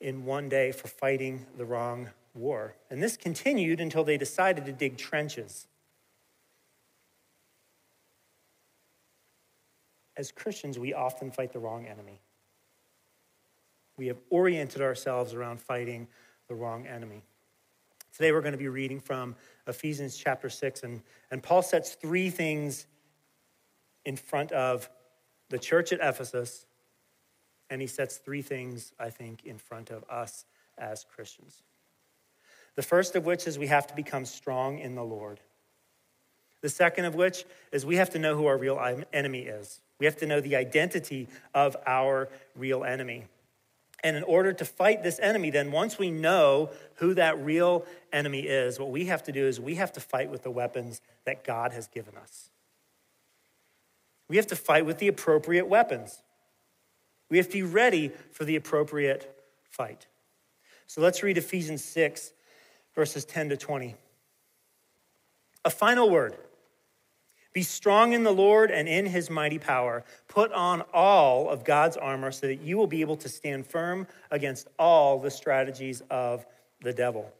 in 0.01 0.25
one 0.25 0.49
day 0.49 0.71
for 0.71 0.87
fighting 0.87 1.45
the 1.55 1.65
wrong 1.65 2.09
war. 2.37 2.75
And 2.89 3.01
this 3.01 3.17
continued 3.17 3.81
until 3.81 4.03
they 4.03 4.17
decided 4.17 4.65
to 4.65 4.71
dig 4.73 4.97
trenches. 4.97 5.67
As 10.15 10.31
Christians, 10.31 10.79
we 10.79 10.93
often 10.93 11.29
fight 11.31 11.51
the 11.51 11.59
wrong 11.59 11.85
enemy. 11.85 12.21
We 13.97 14.07
have 14.07 14.17
oriented 14.29 14.81
ourselves 14.81 15.33
around 15.33 15.59
fighting 15.59 16.07
the 16.47 16.55
wrong 16.55 16.87
enemy. 16.87 17.23
Today, 18.13 18.31
we're 18.31 18.41
going 18.41 18.51
to 18.53 18.57
be 18.57 18.67
reading 18.69 18.99
from 18.99 19.35
Ephesians 19.67 20.17
chapter 20.17 20.49
6, 20.49 20.81
and, 20.83 21.01
and 21.29 21.43
Paul 21.43 21.61
sets 21.61 21.93
three 21.95 22.31
things 22.31 22.87
in 24.05 24.15
front 24.15 24.51
of 24.53 24.89
the 25.49 25.59
church 25.59 25.91
at 25.93 25.99
Ephesus, 26.01 26.65
and 27.69 27.79
he 27.79 27.87
sets 27.87 28.17
three 28.17 28.41
things, 28.41 28.93
I 28.99 29.09
think, 29.11 29.43
in 29.45 29.57
front 29.59 29.91
of 29.91 30.03
us 30.09 30.45
as 30.79 31.05
Christians. 31.15 31.61
The 32.77 32.83
first 32.83 33.15
of 33.15 33.25
which 33.25 33.47
is 33.47 33.57
we 33.59 33.67
have 33.67 33.87
to 33.87 33.95
become 33.95 34.23
strong 34.23 34.77
in 34.79 34.93
the 34.95 35.03
Lord. 35.03 35.39
The 36.61 36.69
second 36.69 37.05
of 37.05 37.15
which 37.15 37.43
is 37.71 37.85
we 37.85 37.95
have 37.97 38.11
to 38.11 38.19
know 38.19 38.37
who 38.37 38.45
our 38.45 38.57
real 38.57 38.79
enemy 39.11 39.41
is. 39.41 39.81
We 39.99 40.05
have 40.05 40.15
to 40.17 40.27
know 40.27 40.39
the 40.39 40.55
identity 40.55 41.27
of 41.55 41.75
our 41.87 42.29
real 42.55 42.83
enemy. 42.83 43.25
And 44.03 44.15
in 44.15 44.21
order 44.23 44.53
to 44.53 44.63
fight 44.63 45.01
this 45.01 45.19
enemy, 45.19 45.49
then, 45.49 45.71
once 45.71 45.97
we 45.97 46.11
know 46.11 46.69
who 46.97 47.15
that 47.15 47.35
real 47.43 47.83
enemy 48.13 48.41
is, 48.41 48.77
what 48.77 48.91
we 48.91 49.05
have 49.05 49.23
to 49.23 49.31
do 49.31 49.47
is 49.47 49.59
we 49.59 49.75
have 49.75 49.91
to 49.93 49.99
fight 49.99 50.29
with 50.29 50.43
the 50.43 50.51
weapons 50.51 51.01
that 51.25 51.43
God 51.43 51.73
has 51.73 51.87
given 51.87 52.15
us. 52.15 52.51
We 54.29 54.35
have 54.37 54.45
to 54.47 54.55
fight 54.55 54.85
with 54.85 54.99
the 54.99 55.07
appropriate 55.07 55.65
weapons. 55.65 56.21
We 57.31 57.37
have 57.37 57.47
to 57.47 57.53
be 57.53 57.63
ready 57.63 58.11
for 58.31 58.45
the 58.45 58.55
appropriate 58.55 59.35
fight. 59.67 60.05
So 60.85 61.01
let's 61.01 61.23
read 61.23 61.39
Ephesians 61.39 61.83
6, 61.83 62.33
verses 62.97 63.23
10 63.25 63.49
to 63.49 63.57
20. 63.57 63.95
A 65.63 65.69
final 65.69 66.09
word 66.09 66.35
Be 67.53 67.61
strong 67.61 68.11
in 68.11 68.23
the 68.23 68.33
Lord 68.33 68.71
and 68.71 68.87
in 68.89 69.05
his 69.05 69.29
mighty 69.29 69.59
power. 69.59 70.03
Put 70.27 70.51
on 70.51 70.81
all 70.93 71.47
of 71.49 71.63
God's 71.63 71.95
armor 71.95 72.31
so 72.31 72.47
that 72.47 72.59
you 72.61 72.75
will 72.77 72.87
be 72.87 73.01
able 73.01 73.15
to 73.17 73.29
stand 73.29 73.65
firm 73.67 74.07
against 74.31 74.67
all 74.79 75.19
the 75.19 75.29
strategies 75.31 76.01
of 76.09 76.45
the 76.81 76.91
devil. 76.91 77.31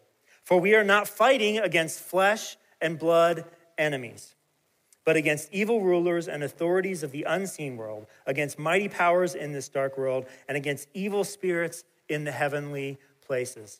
For 0.44 0.60
we 0.60 0.76
are 0.76 0.84
not 0.84 1.08
fighting 1.10 1.58
against 1.58 2.00
flesh 2.00 2.56
and 2.80 2.98
blood 2.98 3.44
enemies 3.78 4.36
but 5.04 5.16
against 5.16 5.48
evil 5.54 5.80
rulers 5.82 6.28
and 6.28 6.44
authorities 6.44 7.02
of 7.02 7.14
the 7.14 7.24
unseen 7.24 7.78
world, 7.78 8.06
against 8.26 8.60
mighty 8.60 8.90
powers 8.90 9.36
in 9.36 9.54
this 9.54 9.70
dark 9.70 9.98
world, 9.98 10.26
and 10.50 10.58
against 10.58 10.90
evil 10.94 11.24
spirits 11.24 11.86
in 12.10 12.26
the 12.26 12.32
heavenly 12.34 12.98
places. 13.26 13.80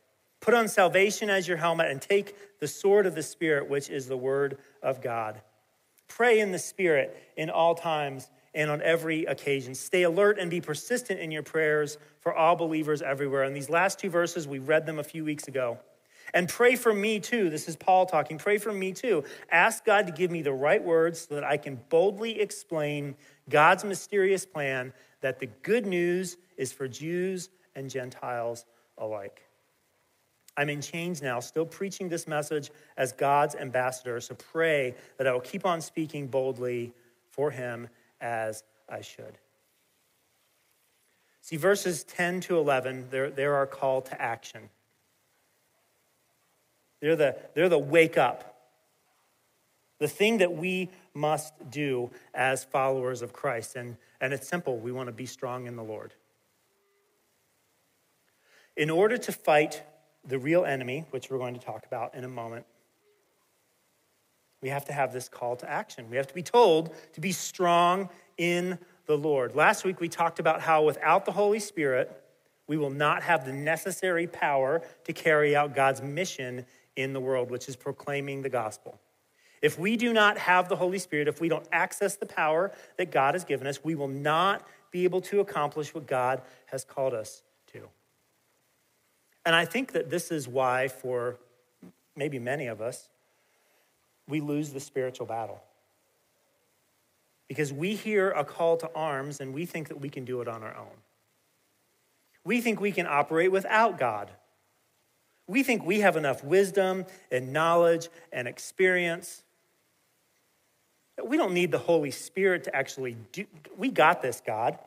Put 0.41 0.55
on 0.55 0.67
salvation 0.67 1.29
as 1.29 1.47
your 1.47 1.57
helmet 1.57 1.89
and 1.91 2.01
take 2.01 2.35
the 2.59 2.67
sword 2.67 3.05
of 3.05 3.13
the 3.15 3.21
Spirit, 3.23 3.69
which 3.69 3.89
is 3.89 4.07
the 4.07 4.17
word 4.17 4.57
of 4.81 4.99
God. 4.99 5.39
Pray 6.07 6.39
in 6.39 6.51
the 6.51 6.59
Spirit 6.59 7.15
in 7.37 7.49
all 7.51 7.75
times 7.75 8.27
and 8.53 8.69
on 8.71 8.81
every 8.81 9.23
occasion. 9.25 9.75
Stay 9.75 10.01
alert 10.01 10.39
and 10.39 10.49
be 10.49 10.59
persistent 10.59 11.19
in 11.19 11.29
your 11.31 11.43
prayers 11.43 11.97
for 12.19 12.33
all 12.35 12.55
believers 12.55 13.01
everywhere. 13.03 13.43
And 13.43 13.55
these 13.55 13.69
last 13.69 13.99
two 13.99 14.09
verses, 14.09 14.47
we 14.47 14.59
read 14.59 14.85
them 14.87 14.97
a 14.99 15.03
few 15.03 15.23
weeks 15.23 15.47
ago. 15.47 15.77
And 16.33 16.49
pray 16.49 16.75
for 16.75 16.93
me 16.93 17.19
too. 17.19 17.49
This 17.49 17.67
is 17.67 17.75
Paul 17.75 18.05
talking. 18.05 18.37
Pray 18.37 18.57
for 18.57 18.73
me 18.73 18.93
too. 18.93 19.23
Ask 19.51 19.85
God 19.85 20.07
to 20.07 20.13
give 20.13 20.31
me 20.31 20.41
the 20.41 20.51
right 20.53 20.83
words 20.83 21.27
so 21.27 21.35
that 21.35 21.43
I 21.43 21.57
can 21.57 21.79
boldly 21.89 22.41
explain 22.41 23.15
God's 23.49 23.83
mysterious 23.83 24.45
plan 24.45 24.91
that 25.21 25.39
the 25.39 25.47
good 25.61 25.85
news 25.85 26.37
is 26.57 26.71
for 26.71 26.87
Jews 26.87 27.49
and 27.75 27.89
Gentiles 27.89 28.65
alike. 28.97 29.41
I'm 30.57 30.69
in 30.69 30.81
chains 30.81 31.21
now, 31.21 31.39
still 31.39 31.65
preaching 31.65 32.09
this 32.09 32.27
message 32.27 32.71
as 32.97 33.13
God's 33.13 33.55
ambassador. 33.55 34.19
So 34.19 34.35
pray 34.35 34.95
that 35.17 35.25
I 35.27 35.33
will 35.33 35.39
keep 35.39 35.65
on 35.65 35.81
speaking 35.81 36.27
boldly 36.27 36.93
for 37.29 37.51
him 37.51 37.87
as 38.19 38.63
I 38.89 39.01
should. 39.01 39.37
See, 41.41 41.55
verses 41.55 42.03
10 42.03 42.41
to 42.41 42.57
11, 42.57 43.07
they're, 43.09 43.29
they're 43.29 43.55
our 43.55 43.65
call 43.65 44.01
to 44.01 44.21
action. 44.21 44.69
They're 46.99 47.15
the, 47.15 47.35
they're 47.55 47.69
the 47.69 47.79
wake 47.79 48.17
up, 48.17 48.55
the 49.97 50.07
thing 50.07 50.37
that 50.39 50.53
we 50.55 50.89
must 51.15 51.53
do 51.71 52.11
as 52.35 52.63
followers 52.63 53.21
of 53.23 53.33
Christ. 53.33 53.75
And, 53.75 53.97
and 54.19 54.33
it's 54.33 54.47
simple 54.47 54.77
we 54.77 54.91
want 54.91 55.07
to 55.07 55.13
be 55.13 55.25
strong 55.25 55.65
in 55.65 55.75
the 55.75 55.83
Lord. 55.83 56.13
In 58.77 58.89
order 58.89 59.17
to 59.17 59.31
fight 59.31 59.81
the 60.27 60.39
real 60.39 60.65
enemy, 60.65 61.05
which 61.11 61.29
we're 61.29 61.37
going 61.37 61.55
to 61.55 61.59
talk 61.59 61.85
about 61.85 62.15
in 62.15 62.23
a 62.23 62.27
moment, 62.29 62.65
we 64.61 64.69
have 64.69 64.85
to 64.85 64.93
have 64.93 65.11
this 65.11 65.27
call 65.27 65.55
to 65.55 65.69
action. 65.69 66.09
We 66.09 66.17
have 66.17 66.27
to 66.27 66.33
be 66.35 66.43
told 66.43 66.93
to 67.13 67.21
be 67.21 67.31
strong 67.31 68.09
in 68.37 68.77
the 69.07 69.17
Lord. 69.17 69.55
Last 69.55 69.83
week 69.83 69.99
we 69.99 70.07
talked 70.07 70.39
about 70.39 70.61
how 70.61 70.83
without 70.83 71.25
the 71.25 71.31
Holy 71.31 71.59
Spirit, 71.59 72.17
we 72.67 72.77
will 72.77 72.91
not 72.91 73.23
have 73.23 73.43
the 73.45 73.51
necessary 73.53 74.27
power 74.27 74.83
to 75.05 75.13
carry 75.13 75.55
out 75.55 75.75
God's 75.75 76.03
mission 76.03 76.65
in 76.95 77.13
the 77.13 77.19
world, 77.19 77.49
which 77.49 77.67
is 77.67 77.75
proclaiming 77.75 78.43
the 78.43 78.49
gospel. 78.49 78.99
If 79.63 79.79
we 79.79 79.97
do 79.97 80.13
not 80.13 80.37
have 80.37 80.69
the 80.69 80.75
Holy 80.75 80.99
Spirit, 80.99 81.27
if 81.27 81.41
we 81.41 81.49
don't 81.49 81.67
access 81.71 82.15
the 82.15 82.25
power 82.27 82.71
that 82.97 83.11
God 83.11 83.33
has 83.33 83.43
given 83.43 83.65
us, 83.65 83.83
we 83.83 83.95
will 83.95 84.07
not 84.07 84.65
be 84.91 85.03
able 85.05 85.21
to 85.21 85.39
accomplish 85.39 85.93
what 85.93 86.05
God 86.05 86.41
has 86.67 86.83
called 86.83 87.13
us 87.13 87.41
and 89.45 89.55
I 89.55 89.65
think 89.65 89.93
that 89.93 90.09
this 90.09 90.31
is 90.31 90.47
why, 90.47 90.87
for 90.87 91.37
maybe 92.15 92.39
many 92.39 92.67
of 92.67 92.81
us, 92.81 93.09
we 94.27 94.39
lose 94.39 94.71
the 94.71 94.79
spiritual 94.79 95.25
battle. 95.25 95.61
Because 97.47 97.73
we 97.73 97.95
hear 97.95 98.29
a 98.31 98.45
call 98.45 98.77
to 98.77 98.89
arms 98.95 99.41
and 99.41 99.53
we 99.53 99.65
think 99.65 99.87
that 99.89 99.99
we 99.99 100.09
can 100.09 100.23
do 100.25 100.41
it 100.41 100.47
on 100.47 100.63
our 100.63 100.75
own. 100.75 100.95
We 102.45 102.61
think 102.61 102.79
we 102.79 102.91
can 102.91 103.07
operate 103.07 103.51
without 103.51 103.97
God. 103.99 104.31
We 105.47 105.63
think 105.63 105.83
we 105.85 105.99
have 105.99 106.15
enough 106.15 106.43
wisdom 106.43 107.05
and 107.31 107.51
knowledge 107.51 108.09
and 108.31 108.47
experience. 108.47 109.43
That 111.17 111.27
we 111.27 111.35
don't 111.35 111.53
need 111.53 111.71
the 111.71 111.77
Holy 111.77 112.11
Spirit 112.11 112.63
to 112.65 112.75
actually 112.75 113.17
do, 113.31 113.45
we 113.75 113.89
got 113.89 114.21
this, 114.21 114.41
God. 114.45 114.77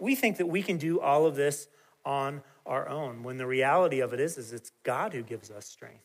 We 0.00 0.16
think 0.16 0.38
that 0.38 0.46
we 0.46 0.62
can 0.62 0.76
do 0.76 0.98
all 0.98 1.26
of 1.26 1.36
this 1.36 1.68
on 2.04 2.42
our 2.66 2.88
own 2.88 3.22
when 3.22 3.36
the 3.36 3.46
reality 3.46 4.00
of 4.00 4.12
it 4.12 4.20
is 4.20 4.38
is 4.38 4.52
it's 4.52 4.72
God 4.82 5.12
who 5.12 5.22
gives 5.22 5.50
us 5.50 5.66
strength. 5.66 6.04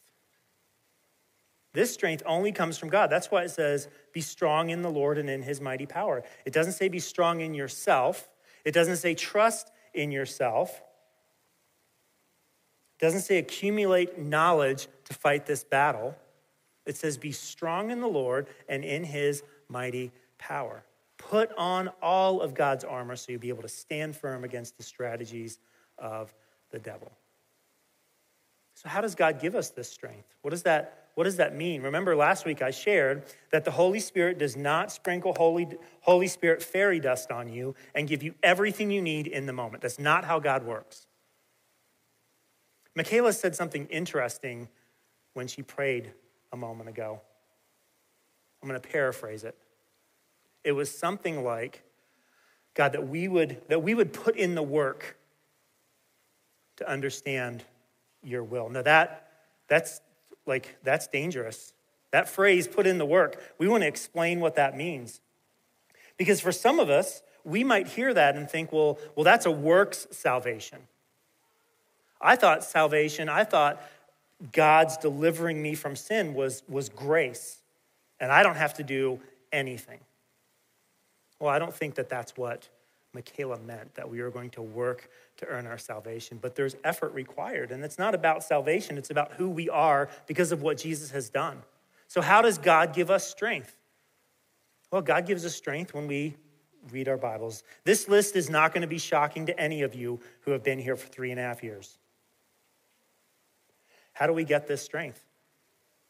This 1.73 1.93
strength 1.93 2.23
only 2.25 2.51
comes 2.51 2.77
from 2.77 2.89
God. 2.89 3.09
That's 3.09 3.29
why 3.31 3.43
it 3.43 3.49
says 3.49 3.87
be 4.13 4.21
strong 4.21 4.69
in 4.69 4.81
the 4.81 4.89
Lord 4.91 5.17
and 5.17 5.29
in 5.29 5.43
his 5.43 5.61
mighty 5.61 5.85
power. 5.85 6.23
It 6.45 6.53
doesn't 6.53 6.73
say 6.73 6.87
be 6.89 6.99
strong 6.99 7.41
in 7.41 7.53
yourself. 7.53 8.27
It 8.65 8.71
doesn't 8.73 8.97
say 8.97 9.13
trust 9.13 9.71
in 9.93 10.11
yourself. 10.11 10.75
It 12.99 13.03
doesn't 13.05 13.21
say 13.21 13.37
accumulate 13.37 14.19
knowledge 14.19 14.87
to 15.05 15.13
fight 15.13 15.45
this 15.45 15.63
battle. 15.63 16.17
It 16.85 16.97
says 16.97 17.17
be 17.17 17.31
strong 17.31 17.91
in 17.91 18.01
the 18.01 18.07
Lord 18.07 18.47
and 18.67 18.83
in 18.83 19.03
his 19.05 19.43
mighty 19.69 20.11
power. 20.37 20.83
Put 21.19 21.51
on 21.57 21.89
all 22.01 22.41
of 22.41 22.53
God's 22.53 22.83
armor 22.83 23.15
so 23.15 23.31
you'll 23.31 23.41
be 23.41 23.49
able 23.49 23.61
to 23.61 23.67
stand 23.69 24.17
firm 24.17 24.43
against 24.43 24.75
the 24.77 24.83
strategies 24.83 25.59
of 25.97 26.33
the 26.71 26.79
devil. 26.79 27.11
So, 28.75 28.89
how 28.89 29.01
does 29.01 29.15
God 29.15 29.41
give 29.41 29.55
us 29.55 29.69
this 29.69 29.89
strength? 29.89 30.27
What 30.41 30.51
does 30.51 30.63
that, 30.63 31.09
what 31.15 31.25
does 31.25 31.35
that 31.37 31.55
mean? 31.55 31.81
Remember, 31.81 32.15
last 32.15 32.45
week 32.45 32.61
I 32.61 32.71
shared 32.71 33.23
that 33.51 33.65
the 33.65 33.71
Holy 33.71 33.99
Spirit 33.99 34.37
does 34.37 34.55
not 34.55 34.91
sprinkle 34.91 35.33
Holy, 35.37 35.67
Holy 36.01 36.27
Spirit 36.27 36.61
fairy 36.63 36.99
dust 36.99 37.29
on 37.31 37.51
you 37.51 37.75
and 37.93 38.07
give 38.07 38.23
you 38.23 38.35
everything 38.41 38.89
you 38.91 39.01
need 39.01 39.27
in 39.27 39.45
the 39.45 39.53
moment. 39.53 39.81
That's 39.81 39.99
not 39.99 40.23
how 40.25 40.39
God 40.39 40.63
works. 40.63 41.07
Michaela 42.95 43.33
said 43.33 43.55
something 43.55 43.85
interesting 43.87 44.67
when 45.33 45.47
she 45.47 45.61
prayed 45.61 46.11
a 46.51 46.57
moment 46.57 46.89
ago. 46.89 47.21
I'm 48.61 48.67
going 48.69 48.79
to 48.79 48.87
paraphrase 48.87 49.43
it. 49.43 49.55
It 50.63 50.71
was 50.73 50.89
something 50.95 51.43
like, 51.43 51.83
God, 52.73 52.91
that 52.93 53.07
we 53.07 53.27
would, 53.27 53.61
that 53.67 53.83
we 53.83 53.93
would 53.93 54.11
put 54.11 54.35
in 54.35 54.55
the 54.55 54.63
work 54.63 55.17
to 56.79 56.89
understand 56.89 57.61
your 58.23 58.41
will. 58.43 58.69
Now 58.69 58.81
that 58.81 59.27
that's 59.67 59.99
like 60.47 60.77
that's 60.83 61.07
dangerous. 61.07 61.73
That 62.11 62.27
phrase 62.27 62.67
put 62.67 62.87
in 62.87 62.97
the 62.97 63.05
work. 63.05 63.39
We 63.59 63.67
want 63.67 63.83
to 63.83 63.87
explain 63.87 64.39
what 64.39 64.55
that 64.55 64.75
means. 64.75 65.19
Because 66.17 66.39
for 66.41 66.51
some 66.53 66.79
of 66.79 66.89
us, 66.89 67.21
we 67.43 67.63
might 67.63 67.87
hear 67.87 68.13
that 68.13 68.35
and 68.35 68.49
think, 68.49 68.71
well, 68.73 68.97
well 69.15 69.23
that's 69.25 69.45
a 69.45 69.51
works 69.51 70.07
salvation. 70.11 70.79
I 72.21 72.35
thought 72.37 72.63
salvation, 72.63 73.27
I 73.29 73.43
thought 73.43 73.81
God's 74.53 74.95
delivering 74.97 75.61
me 75.61 75.75
from 75.75 75.95
sin 75.97 76.33
was, 76.33 76.63
was 76.67 76.89
grace, 76.89 77.59
and 78.19 78.31
I 78.31 78.41
don't 78.43 78.55
have 78.57 78.73
to 78.75 78.83
do 78.83 79.19
anything. 79.51 79.99
Well, 81.39 81.49
I 81.49 81.59
don't 81.59 81.73
think 81.73 81.95
that 81.95 82.09
that's 82.09 82.35
what 82.35 82.67
Michaela 83.13 83.57
meant 83.59 83.95
that 83.95 84.09
we 84.09 84.19
are 84.19 84.29
going 84.29 84.51
to 84.51 84.61
work 84.61 85.09
to 85.37 85.45
earn 85.47 85.65
our 85.65 85.77
salvation. 85.77 86.37
But 86.39 86.55
there's 86.55 86.75
effort 86.83 87.11
required. 87.13 87.71
And 87.71 87.83
it's 87.83 87.97
not 87.97 88.13
about 88.13 88.43
salvation, 88.43 88.97
it's 88.97 89.09
about 89.09 89.33
who 89.33 89.49
we 89.49 89.69
are 89.69 90.09
because 90.27 90.51
of 90.51 90.61
what 90.61 90.77
Jesus 90.77 91.11
has 91.11 91.29
done. 91.29 91.63
So, 92.07 92.21
how 92.21 92.41
does 92.41 92.57
God 92.57 92.93
give 92.93 93.09
us 93.09 93.27
strength? 93.27 93.75
Well, 94.91 95.01
God 95.01 95.27
gives 95.27 95.45
us 95.45 95.55
strength 95.55 95.93
when 95.93 96.07
we 96.07 96.35
read 96.91 97.07
our 97.07 97.17
Bibles. 97.17 97.63
This 97.83 98.07
list 98.07 98.35
is 98.35 98.49
not 98.49 98.73
going 98.73 98.81
to 98.81 98.87
be 98.87 98.97
shocking 98.97 99.45
to 99.47 99.59
any 99.59 99.81
of 99.83 99.93
you 99.93 100.19
who 100.41 100.51
have 100.51 100.63
been 100.63 100.79
here 100.79 100.95
for 100.95 101.07
three 101.07 101.29
and 101.31 101.39
a 101.39 101.43
half 101.43 101.63
years. 101.63 101.97
How 104.13 104.25
do 104.27 104.33
we 104.33 104.43
get 104.43 104.67
this 104.67 104.81
strength? 104.81 105.23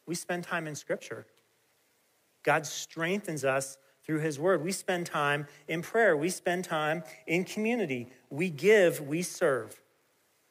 We 0.06 0.14
spend 0.14 0.44
time 0.44 0.66
in 0.66 0.74
Scripture. 0.74 1.26
God 2.42 2.66
strengthens 2.66 3.44
us 3.44 3.76
through 4.04 4.20
His 4.20 4.38
Word. 4.38 4.64
We 4.64 4.72
spend 4.72 5.06
time 5.06 5.46
in 5.68 5.82
prayer, 5.82 6.16
we 6.16 6.30
spend 6.30 6.64
time 6.64 7.02
in 7.26 7.44
community. 7.44 8.08
We 8.28 8.50
give, 8.50 9.00
we 9.00 9.22
serve. 9.22 9.80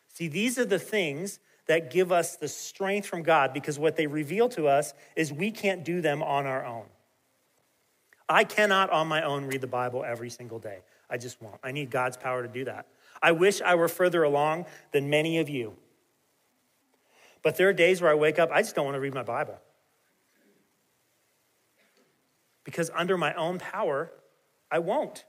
See, 0.08 0.28
these 0.28 0.58
are 0.58 0.66
the 0.66 0.80
things 0.80 1.40
that 1.68 1.92
give 1.92 2.12
us 2.12 2.36
the 2.36 2.48
strength 2.48 3.08
from 3.08 3.22
God 3.24 3.54
because 3.54 3.78
what 3.80 3.96
they 3.96 4.08
reveal 4.08 4.50
to 4.50 4.68
us 4.68 4.94
is 5.16 5.32
we 5.32 5.52
can't 5.52 5.86
do 5.86 6.02
them 6.02 6.24
on 6.24 6.46
our 6.46 6.66
own. 6.66 6.86
I 8.28 8.44
cannot 8.44 8.90
on 8.90 9.08
my 9.08 9.24
own 9.24 9.46
read 9.46 9.62
the 9.62 9.68
Bible 9.68 10.04
every 10.04 10.30
single 10.30 10.60
day. 10.60 10.80
I 11.10 11.18
just 11.18 11.42
won't. 11.42 11.58
I 11.64 11.72
need 11.72 11.90
God's 11.90 12.18
power 12.18 12.42
to 12.44 12.48
do 12.48 12.66
that. 12.66 12.88
I 13.22 13.32
wish 13.32 13.62
I 13.62 13.76
were 13.76 13.88
further 13.88 14.24
along 14.24 14.66
than 14.92 15.10
many 15.10 15.40
of 15.40 15.50
you. 15.50 15.76
But 17.42 17.58
there 17.58 17.70
are 17.70 17.74
days 17.74 18.02
where 18.02 18.12
I 18.12 18.16
wake 18.16 18.40
up, 18.40 18.50
I 18.52 18.62
just 18.62 18.76
don't 18.76 18.86
want 18.86 18.96
to 18.96 19.00
read 19.00 19.14
my 19.14 19.24
Bible 19.24 19.60
because 22.70 22.92
under 22.96 23.18
my 23.18 23.34
own 23.34 23.58
power, 23.58 24.12
I 24.70 24.78
won't. 24.78 25.26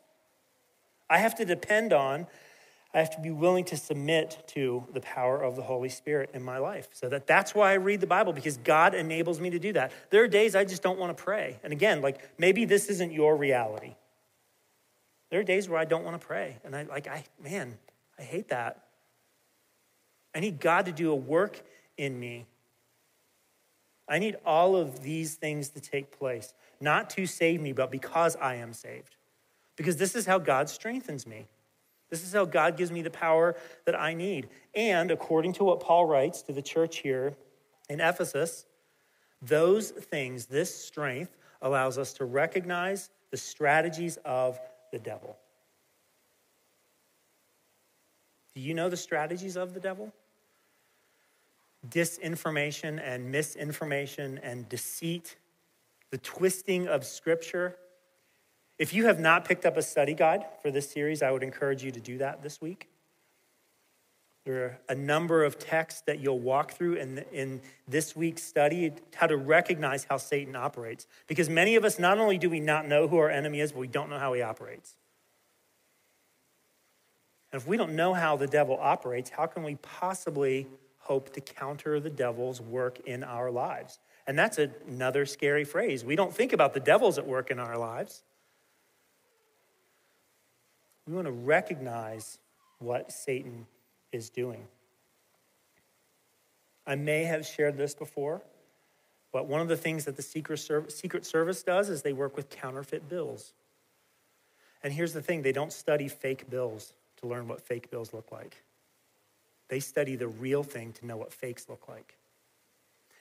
I 1.08 1.16
have 1.18 1.34
to 1.36 1.46
depend 1.46 1.94
on, 1.94 2.26
I 2.92 2.98
have 2.98 3.08
to 3.16 3.20
be 3.22 3.30
willing 3.30 3.64
to 3.66 3.78
submit 3.78 4.42
to 4.48 4.86
the 4.92 5.00
power 5.00 5.42
of 5.42 5.56
the 5.56 5.62
Holy 5.62 5.88
Spirit 5.88 6.30
in 6.34 6.42
my 6.42 6.58
life. 6.58 6.88
So 6.92 7.08
that 7.08 7.26
that's 7.26 7.54
why 7.54 7.70
I 7.72 7.76
read 7.76 8.02
the 8.02 8.06
Bible 8.06 8.34
because 8.34 8.58
God 8.58 8.94
enables 8.94 9.40
me 9.40 9.48
to 9.50 9.58
do 9.58 9.72
that. 9.72 9.90
There 10.10 10.22
are 10.22 10.28
days 10.28 10.54
I 10.54 10.64
just 10.66 10.82
don't 10.82 10.98
want 10.98 11.16
to 11.16 11.22
pray. 11.24 11.58
And 11.64 11.72
again, 11.72 12.02
like 12.02 12.28
maybe 12.38 12.66
this 12.66 12.88
isn't 12.90 13.10
your 13.12 13.34
reality. 13.38 13.94
There 15.30 15.40
are 15.40 15.44
days 15.44 15.66
where 15.66 15.80
I 15.80 15.86
don't 15.86 16.04
want 16.04 16.20
to 16.20 16.26
pray 16.26 16.58
and 16.62 16.76
I 16.76 16.82
like 16.82 17.06
I 17.08 17.24
man, 17.42 17.78
I 18.18 18.22
hate 18.22 18.48
that. 18.48 18.84
I 20.34 20.40
need 20.40 20.60
God 20.60 20.84
to 20.86 20.92
do 20.92 21.10
a 21.10 21.16
work 21.16 21.62
in 21.96 22.18
me 22.20 22.44
I 24.10 24.18
need 24.18 24.36
all 24.44 24.74
of 24.74 25.04
these 25.04 25.36
things 25.36 25.68
to 25.70 25.80
take 25.80 26.18
place, 26.18 26.52
not 26.80 27.08
to 27.10 27.26
save 27.26 27.60
me, 27.60 27.72
but 27.72 27.92
because 27.92 28.34
I 28.36 28.56
am 28.56 28.72
saved. 28.72 29.14
Because 29.76 29.96
this 29.96 30.16
is 30.16 30.26
how 30.26 30.38
God 30.38 30.68
strengthens 30.68 31.26
me. 31.28 31.46
This 32.10 32.24
is 32.26 32.32
how 32.32 32.44
God 32.44 32.76
gives 32.76 32.90
me 32.90 33.02
the 33.02 33.10
power 33.10 33.54
that 33.86 33.98
I 33.98 34.14
need. 34.14 34.48
And 34.74 35.12
according 35.12 35.52
to 35.54 35.64
what 35.64 35.78
Paul 35.78 36.06
writes 36.06 36.42
to 36.42 36.52
the 36.52 36.60
church 36.60 36.98
here 36.98 37.34
in 37.88 38.00
Ephesus, 38.00 38.66
those 39.40 39.92
things, 39.92 40.46
this 40.46 40.74
strength, 40.74 41.36
allows 41.62 41.96
us 41.96 42.12
to 42.14 42.24
recognize 42.24 43.10
the 43.30 43.36
strategies 43.36 44.18
of 44.24 44.58
the 44.90 44.98
devil. 44.98 45.36
Do 48.56 48.60
you 48.60 48.74
know 48.74 48.88
the 48.88 48.96
strategies 48.96 49.54
of 49.56 49.72
the 49.72 49.78
devil? 49.80 50.12
disinformation 51.88 53.00
and 53.02 53.30
misinformation 53.30 54.38
and 54.42 54.68
deceit, 54.68 55.36
the 56.10 56.18
twisting 56.18 56.86
of 56.88 57.04
scripture. 57.04 57.76
If 58.78 58.92
you 58.92 59.06
have 59.06 59.18
not 59.20 59.44
picked 59.44 59.64
up 59.64 59.76
a 59.76 59.82
study 59.82 60.14
guide 60.14 60.44
for 60.62 60.70
this 60.70 60.90
series, 60.90 61.22
I 61.22 61.30
would 61.30 61.42
encourage 61.42 61.82
you 61.82 61.90
to 61.90 62.00
do 62.00 62.18
that 62.18 62.42
this 62.42 62.60
week. 62.60 62.88
There 64.46 64.64
are 64.64 64.78
a 64.88 64.94
number 64.94 65.44
of 65.44 65.58
texts 65.58 66.02
that 66.06 66.20
you'll 66.20 66.38
walk 66.40 66.72
through 66.72 66.94
in, 66.94 67.18
in 67.30 67.60
this 67.86 68.16
week's 68.16 68.42
study 68.42 68.90
how 69.14 69.26
to 69.26 69.36
recognize 69.36 70.04
how 70.08 70.16
Satan 70.16 70.56
operates. 70.56 71.06
Because 71.26 71.50
many 71.50 71.76
of 71.76 71.84
us, 71.84 71.98
not 71.98 72.18
only 72.18 72.38
do 72.38 72.48
we 72.48 72.58
not 72.58 72.86
know 72.88 73.06
who 73.06 73.18
our 73.18 73.28
enemy 73.28 73.60
is, 73.60 73.72
but 73.72 73.80
we 73.80 73.86
don't 73.86 74.08
know 74.08 74.18
how 74.18 74.32
he 74.32 74.40
operates. 74.40 74.96
And 77.52 77.60
if 77.60 77.68
we 77.68 77.76
don't 77.76 77.94
know 77.94 78.14
how 78.14 78.36
the 78.36 78.46
devil 78.46 78.78
operates, 78.80 79.28
how 79.28 79.44
can 79.44 79.62
we 79.62 79.74
possibly 79.76 80.66
hope 81.00 81.32
to 81.32 81.40
counter 81.40 81.98
the 81.98 82.10
devil's 82.10 82.60
work 82.60 83.00
in 83.00 83.24
our 83.24 83.50
lives. 83.50 83.98
And 84.26 84.38
that's 84.38 84.58
another 84.58 85.26
scary 85.26 85.64
phrase. 85.64 86.04
We 86.04 86.14
don't 86.16 86.32
think 86.34 86.52
about 86.52 86.74
the 86.74 86.80
devils 86.80 87.18
at 87.18 87.26
work 87.26 87.50
in 87.50 87.58
our 87.58 87.76
lives. 87.76 88.22
We 91.06 91.14
want 91.14 91.26
to 91.26 91.32
recognize 91.32 92.38
what 92.78 93.10
Satan 93.10 93.66
is 94.12 94.30
doing. 94.30 94.66
I 96.86 96.94
may 96.94 97.24
have 97.24 97.44
shared 97.44 97.76
this 97.76 97.94
before, 97.94 98.42
but 99.32 99.46
one 99.46 99.60
of 99.60 99.68
the 99.68 99.76
things 99.76 100.04
that 100.04 100.16
the 100.16 100.22
Secret 100.22 100.58
Service, 100.58 100.96
Secret 100.96 101.24
Service 101.26 101.62
does 101.62 101.88
is 101.88 102.02
they 102.02 102.12
work 102.12 102.36
with 102.36 102.50
counterfeit 102.50 103.08
bills. 103.08 103.52
And 104.82 104.92
here's 104.92 105.12
the 105.12 105.22
thing 105.22 105.42
they 105.42 105.52
don't 105.52 105.72
study 105.72 106.08
fake 106.08 106.48
bills 106.50 106.92
to 107.20 107.26
learn 107.26 107.48
what 107.48 107.60
fake 107.60 107.90
bills 107.90 108.12
look 108.12 108.30
like. 108.32 108.62
They 109.70 109.80
study 109.80 110.16
the 110.16 110.26
real 110.28 110.62
thing 110.64 110.92
to 110.94 111.06
know 111.06 111.16
what 111.16 111.32
fakes 111.32 111.68
look 111.68 111.88
like. 111.88 112.16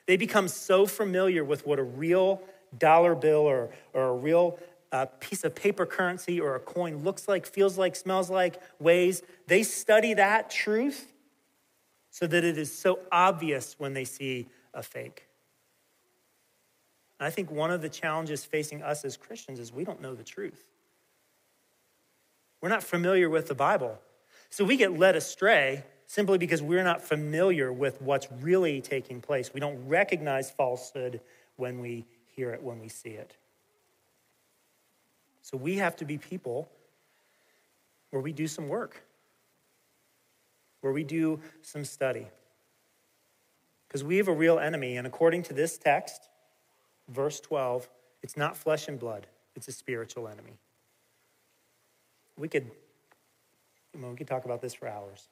They 0.08 0.18
become 0.18 0.48
so 0.48 0.88
familiar 0.88 1.44
with 1.44 1.66
what 1.66 1.78
a 1.78 1.84
real 1.84 2.42
dollar 2.78 3.14
bill 3.14 3.42
or, 3.48 3.70
or 3.94 4.08
a 4.10 4.14
real 4.16 4.58
uh, 4.92 5.06
piece 5.20 5.44
of 5.44 5.54
paper 5.54 5.86
currency 5.86 6.40
or 6.42 6.56
a 6.56 6.60
coin 6.60 7.04
looks 7.04 7.28
like, 7.28 7.46
feels 7.46 7.78
like, 7.78 7.96
smells 7.96 8.32
like, 8.32 8.60
weighs. 8.80 9.22
They 9.46 9.62
study 9.62 10.16
that 10.16 10.50
truth 10.50 11.12
so 12.10 12.26
that 12.26 12.44
it 12.44 12.58
is 12.58 12.76
so 12.76 12.98
obvious 13.12 13.76
when 13.78 13.94
they 13.94 14.04
see 14.06 14.48
a 14.74 14.82
fake. 14.82 15.28
I 17.22 17.30
think 17.30 17.52
one 17.52 17.70
of 17.70 17.82
the 17.84 17.90
challenges 17.90 18.44
facing 18.44 18.82
us 18.82 19.04
as 19.06 19.18
Christians 19.18 19.60
is 19.60 19.72
we 19.72 19.84
don't 19.84 20.02
know 20.02 20.16
the 20.16 20.24
truth. 20.24 20.64
We're 22.60 22.70
not 22.70 22.82
familiar 22.82 23.30
with 23.30 23.48
the 23.48 23.56
Bible. 23.56 24.00
So 24.50 24.64
we 24.66 24.78
get 24.78 24.98
led 24.98 25.16
astray 25.16 25.84
simply 26.10 26.40
because 26.40 26.60
we're 26.60 26.84
not 26.84 27.04
familiar 27.04 27.72
with 27.72 28.02
what's 28.02 28.28
really 28.42 28.82
taking 28.82 29.22
place. 29.22 29.54
We 29.54 29.60
don't 29.60 29.78
recognize 29.88 30.50
falsehood 30.50 31.22
when 31.56 31.80
we 31.80 32.04
hear 32.36 32.50
it, 32.50 32.64
when 32.64 32.80
we 32.80 32.88
see 32.88 33.12
it. 33.12 33.36
So 35.44 35.56
we 35.56 35.76
have 35.78 35.96
to 35.98 36.06
be 36.06 36.18
people 36.18 36.68
where 38.10 38.24
we 38.24 38.34
do 38.34 38.48
some 38.48 38.68
work, 38.68 39.04
where 40.82 40.92
we 40.92 41.04
do 41.04 41.40
some 41.62 41.86
study. 41.86 42.26
Because 43.88 44.04
we 44.04 44.18
have 44.18 44.28
a 44.28 44.34
real 44.34 44.58
enemy, 44.58 44.98
and 44.98 45.06
according 45.06 45.44
to 45.44 45.54
this 45.54 45.78
text, 45.78 46.28
verse 47.08 47.40
12, 47.40 47.88
it's 48.24 48.36
not 48.36 48.58
flesh 48.58 48.88
and 48.88 49.00
blood, 49.00 49.28
it's 49.56 49.68
a 49.68 49.72
spiritual 49.72 50.28
enemy. 50.28 50.54
We 52.36 52.48
could, 52.48 52.66
you 53.94 54.02
know, 54.02 54.10
we 54.10 54.16
could 54.16 54.28
talk 54.28 54.46
about 54.46 54.60
this 54.64 54.74
for 54.74 54.88
hours. 54.88 55.28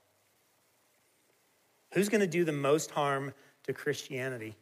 Who's 1.98 2.10
going 2.10 2.22
to 2.22 2.28
do 2.28 2.44
the 2.46 2.52
most 2.52 2.92
harm 2.92 3.34
to 3.64 3.74
Christianity? 3.74 4.56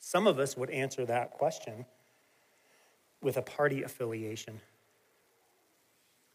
Some 0.00 0.26
of 0.26 0.40
us 0.40 0.56
would 0.56 0.70
answer 0.70 1.04
that 1.06 1.30
question 1.30 1.86
with 3.22 3.36
a 3.36 3.42
party 3.42 3.84
affiliation. 3.84 4.58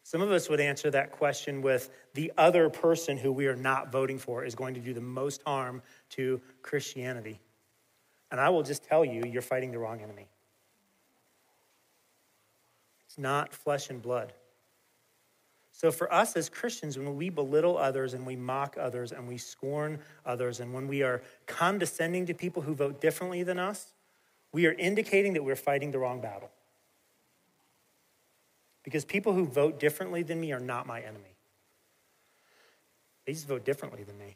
Some 0.03 0.21
of 0.21 0.31
us 0.31 0.47
would 0.47 0.61
answer 0.61 0.89
that 0.91 1.11
question 1.11 1.61
with 1.61 1.89
the 2.13 2.31
other 2.37 2.69
person 2.69 3.17
who 3.17 3.33
we 3.33 3.47
are 3.47 3.55
not 3.57 3.91
voting 3.91 4.17
for 4.17 4.45
is 4.45 4.55
going 4.55 4.75
to 4.75 4.79
do 4.79 4.93
the 4.93 5.01
most 5.01 5.43
harm 5.45 5.81
to 6.11 6.39
Christianity. 6.61 7.41
And 8.31 8.39
I 8.39 8.47
will 8.47 8.63
just 8.63 8.85
tell 8.85 9.03
you, 9.03 9.23
you're 9.29 9.41
fighting 9.41 9.71
the 9.73 9.77
wrong 9.77 9.99
enemy. 9.99 10.27
It's 13.07 13.17
not 13.17 13.51
flesh 13.53 13.89
and 13.89 14.01
blood. 14.01 14.31
So, 15.75 15.91
for 15.91 16.11
us 16.13 16.35
as 16.37 16.49
Christians, 16.49 16.97
when 16.97 17.17
we 17.17 17.29
belittle 17.29 17.77
others 17.77 18.13
and 18.13 18.27
we 18.27 18.35
mock 18.35 18.77
others 18.79 19.11
and 19.11 19.27
we 19.27 19.37
scorn 19.39 19.97
others, 20.23 20.59
and 20.59 20.71
when 20.71 20.87
we 20.87 21.01
are 21.01 21.23
condescending 21.47 22.27
to 22.27 22.33
people 22.35 22.61
who 22.61 22.75
vote 22.75 23.01
differently 23.01 23.41
than 23.41 23.57
us, 23.57 23.87
we 24.51 24.67
are 24.67 24.73
indicating 24.73 25.33
that 25.33 25.43
we're 25.43 25.55
fighting 25.55 25.89
the 25.89 25.97
wrong 25.97 26.21
battle. 26.21 26.51
Because 28.83 29.03
people 29.03 29.33
who 29.33 29.45
vote 29.47 29.79
differently 29.79 30.21
than 30.21 30.39
me 30.39 30.51
are 30.51 30.59
not 30.59 30.85
my 30.85 31.01
enemy, 31.01 31.35
they 33.25 33.33
just 33.33 33.47
vote 33.47 33.65
differently 33.65 34.03
than 34.03 34.17
me. 34.19 34.35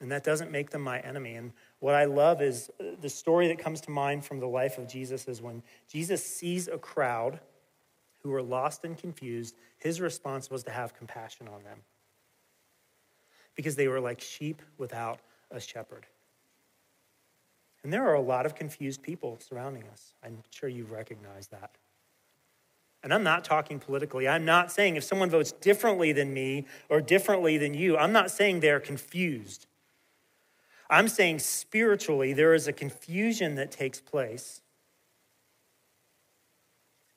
And 0.00 0.10
that 0.12 0.24
doesn't 0.24 0.50
make 0.50 0.70
them 0.70 0.82
my 0.82 0.98
enemy. 1.00 1.34
And 1.34 1.52
what 1.78 1.94
I 1.94 2.06
love 2.06 2.40
is 2.42 2.70
the 3.00 3.08
story 3.10 3.48
that 3.48 3.58
comes 3.58 3.80
to 3.82 3.90
mind 3.90 4.24
from 4.24 4.40
the 4.40 4.46
life 4.48 4.78
of 4.78 4.88
Jesus 4.88 5.28
is 5.28 5.40
when 5.42 5.62
Jesus 5.88 6.24
sees 6.24 6.68
a 6.68 6.78
crowd 6.78 7.38
who 8.24 8.30
were 8.30 8.42
lost 8.42 8.84
and 8.84 8.96
confused, 8.98 9.54
his 9.78 10.00
response 10.00 10.50
was 10.50 10.64
to 10.64 10.70
have 10.70 10.94
compassion 10.96 11.46
on 11.46 11.62
them 11.62 11.78
because 13.54 13.76
they 13.76 13.86
were 13.86 14.00
like 14.00 14.20
sheep 14.20 14.62
without 14.78 15.20
a 15.50 15.60
shepherd. 15.60 16.06
And 17.84 17.92
there 17.92 18.08
are 18.08 18.14
a 18.14 18.20
lot 18.20 18.46
of 18.46 18.54
confused 18.54 19.02
people 19.02 19.38
surrounding 19.46 19.84
us. 19.92 20.14
I'm 20.24 20.38
sure 20.50 20.70
you 20.70 20.84
recognize 20.84 21.48
that. 21.48 21.70
And 23.02 23.12
I'm 23.12 23.22
not 23.22 23.44
talking 23.44 23.78
politically. 23.78 24.26
I'm 24.26 24.46
not 24.46 24.72
saying 24.72 24.96
if 24.96 25.04
someone 25.04 25.28
votes 25.28 25.52
differently 25.52 26.10
than 26.12 26.32
me 26.32 26.64
or 26.88 27.02
differently 27.02 27.58
than 27.58 27.74
you, 27.74 27.98
I'm 27.98 28.12
not 28.12 28.30
saying 28.30 28.60
they're 28.60 28.80
confused. 28.80 29.66
I'm 30.88 31.08
saying 31.08 31.40
spiritually, 31.40 32.32
there 32.32 32.54
is 32.54 32.66
a 32.66 32.72
confusion 32.72 33.56
that 33.56 33.70
takes 33.70 34.00
place 34.00 34.62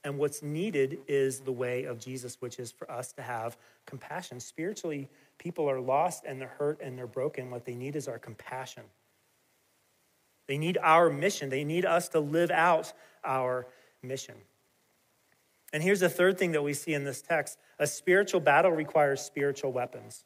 and 0.07 0.17
what's 0.17 0.41
needed 0.41 0.99
is 1.09 1.41
the 1.41 1.51
way 1.51 1.83
of 1.83 1.99
Jesus, 1.99 2.37
which 2.39 2.59
is 2.59 2.71
for 2.71 2.89
us 2.89 3.11
to 3.11 3.21
have 3.21 3.57
compassion. 3.85 4.39
Spiritually, 4.39 5.09
people 5.37 5.69
are 5.69 5.81
lost 5.81 6.23
and 6.25 6.39
they're 6.39 6.47
hurt 6.47 6.79
and 6.81 6.97
they're 6.97 7.05
broken. 7.07 7.51
What 7.51 7.65
they 7.65 7.75
need 7.75 7.97
is 7.97 8.07
our 8.07 8.17
compassion. 8.17 8.83
They 10.47 10.57
need 10.57 10.77
our 10.81 11.09
mission, 11.09 11.49
they 11.49 11.65
need 11.65 11.83
us 11.83 12.07
to 12.09 12.21
live 12.21 12.51
out 12.51 12.93
our 13.25 13.67
mission. 14.01 14.35
And 15.73 15.83
here's 15.83 15.99
the 15.99 16.07
third 16.07 16.37
thing 16.37 16.53
that 16.53 16.63
we 16.63 16.73
see 16.73 16.93
in 16.93 17.03
this 17.03 17.21
text 17.21 17.57
a 17.77 17.85
spiritual 17.85 18.39
battle 18.39 18.71
requires 18.71 19.19
spiritual 19.19 19.73
weapons. 19.73 20.23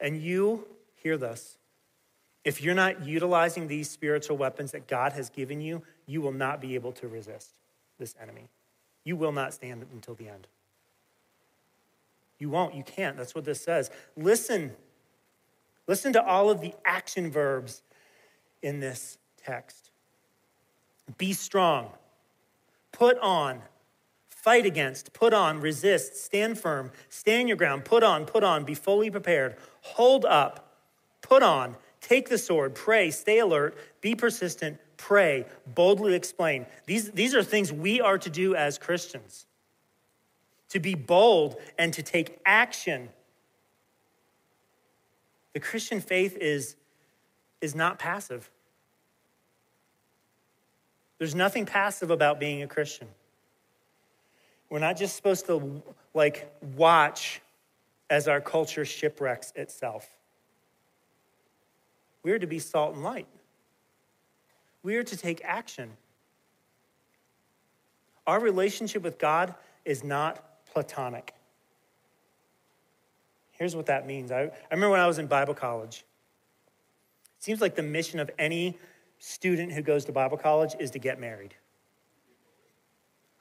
And 0.00 0.20
you 0.20 0.66
hear 0.96 1.16
this. 1.18 1.56
If 2.44 2.62
you're 2.64 2.74
not 2.74 3.06
utilizing 3.06 3.68
these 3.68 3.88
spiritual 3.88 4.36
weapons 4.36 4.72
that 4.72 4.88
God 4.88 5.12
has 5.12 5.30
given 5.30 5.60
you, 5.60 5.82
you 6.04 6.20
will 6.20 6.32
not 6.32 6.60
be 6.60 6.74
able 6.74 6.90
to 6.94 7.06
resist 7.06 7.50
this 7.98 8.14
enemy. 8.20 8.48
You 9.04 9.16
will 9.16 9.32
not 9.32 9.52
stand 9.52 9.84
until 9.92 10.14
the 10.14 10.28
end. 10.28 10.46
You 12.38 12.50
won't, 12.50 12.74
you 12.74 12.84
can't. 12.84 13.16
That's 13.16 13.34
what 13.34 13.44
this 13.44 13.60
says. 13.62 13.90
Listen. 14.16 14.72
Listen 15.86 16.12
to 16.12 16.24
all 16.24 16.50
of 16.50 16.60
the 16.60 16.74
action 16.84 17.30
verbs 17.30 17.82
in 18.62 18.80
this 18.80 19.18
text 19.44 19.90
be 21.16 21.32
strong, 21.32 21.88
put 22.92 23.18
on, 23.20 23.62
fight 24.28 24.66
against, 24.66 25.14
put 25.14 25.32
on, 25.32 25.58
resist, 25.58 26.22
stand 26.22 26.58
firm, 26.58 26.92
stand 27.08 27.48
your 27.48 27.56
ground, 27.56 27.82
put 27.86 28.02
on, 28.02 28.26
put 28.26 28.44
on, 28.44 28.62
be 28.62 28.74
fully 28.74 29.08
prepared, 29.10 29.56
hold 29.80 30.26
up, 30.26 30.70
put 31.22 31.42
on, 31.42 31.76
take 32.02 32.28
the 32.28 32.36
sword, 32.36 32.74
pray, 32.74 33.10
stay 33.10 33.38
alert, 33.38 33.74
be 34.02 34.14
persistent, 34.14 34.78
pray, 34.98 35.46
boldly 35.66 36.14
explain. 36.14 36.66
These, 36.84 37.12
these 37.12 37.34
are 37.34 37.42
things 37.42 37.72
we 37.72 38.02
are 38.02 38.18
to 38.18 38.28
do 38.28 38.54
as 38.54 38.76
Christians 38.76 39.46
to 40.70 40.78
be 40.78 40.94
bold 40.94 41.56
and 41.78 41.94
to 41.94 42.02
take 42.02 42.38
action. 42.44 43.08
The 45.54 45.60
Christian 45.60 45.98
faith 45.98 46.36
is, 46.38 46.76
is 47.62 47.74
not 47.74 47.98
passive. 47.98 48.50
There's 51.16 51.34
nothing 51.34 51.64
passive 51.64 52.10
about 52.10 52.38
being 52.38 52.62
a 52.62 52.66
Christian. 52.66 53.08
We're 54.68 54.80
not 54.80 54.98
just 54.98 55.16
supposed 55.16 55.46
to 55.46 55.82
like 56.12 56.54
watch 56.76 57.40
as 58.10 58.28
our 58.28 58.42
culture 58.42 58.84
shipwrecks 58.84 59.54
itself. 59.56 60.06
We're 62.22 62.40
to 62.40 62.46
be 62.46 62.58
salt 62.58 62.94
and 62.94 63.02
light. 63.02 63.26
We 64.82 64.96
are 64.96 65.02
to 65.04 65.16
take 65.16 65.42
action. 65.44 65.90
Our 68.26 68.40
relationship 68.40 69.02
with 69.02 69.18
God 69.18 69.54
is 69.84 70.04
not 70.04 70.44
platonic. 70.72 71.34
Here's 73.52 73.74
what 73.74 73.86
that 73.86 74.06
means. 74.06 74.30
I, 74.30 74.42
I 74.42 74.50
remember 74.70 74.90
when 74.90 75.00
I 75.00 75.06
was 75.06 75.18
in 75.18 75.26
Bible 75.26 75.54
college. 75.54 76.04
It 77.38 77.42
seems 77.44 77.60
like 77.60 77.74
the 77.74 77.82
mission 77.82 78.20
of 78.20 78.30
any 78.38 78.76
student 79.18 79.72
who 79.72 79.82
goes 79.82 80.04
to 80.04 80.12
Bible 80.12 80.36
college 80.36 80.74
is 80.78 80.90
to 80.92 80.98
get 80.98 81.18
married. 81.18 81.54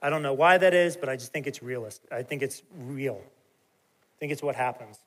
I 0.02 0.10
don't 0.10 0.22
know 0.24 0.34
why 0.34 0.58
that 0.58 0.74
is, 0.74 0.96
but 0.98 1.10
I 1.10 1.16
just 1.16 1.32
think 1.34 1.46
it's 1.48 1.62
realist. 1.62 2.02
I 2.12 2.24
think 2.24 2.42
it's 2.42 2.64
real. 2.80 3.20
I 3.22 4.16
think 4.20 4.32
it's 4.32 4.42
what 4.42 4.56
happens. 4.56 4.98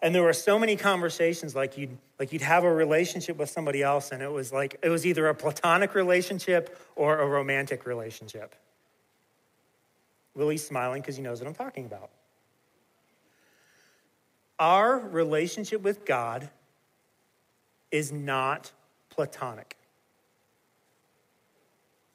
And 0.00 0.14
there 0.14 0.22
were 0.22 0.32
so 0.32 0.58
many 0.58 0.76
conversations 0.76 1.54
like 1.56 1.76
you'd, 1.76 1.96
like 2.20 2.32
you'd 2.32 2.42
have 2.42 2.62
a 2.64 2.72
relationship 2.72 3.36
with 3.36 3.50
somebody 3.50 3.82
else, 3.82 4.12
and 4.12 4.22
it 4.22 4.30
was 4.30 4.52
like 4.52 4.76
it 4.82 4.90
was 4.90 5.04
either 5.04 5.26
a 5.28 5.34
platonic 5.34 5.94
relationship 5.94 6.78
or 6.94 7.18
a 7.18 7.26
romantic 7.26 7.84
relationship. 7.84 8.54
Willie's 10.36 10.64
smiling 10.64 11.02
because 11.02 11.16
he 11.16 11.22
knows 11.22 11.40
what 11.40 11.48
I'm 11.48 11.54
talking 11.54 11.84
about. 11.84 12.10
Our 14.60 15.00
relationship 15.00 15.82
with 15.82 16.04
God 16.04 16.48
is 17.90 18.12
not 18.12 18.70
platonic. 19.10 19.76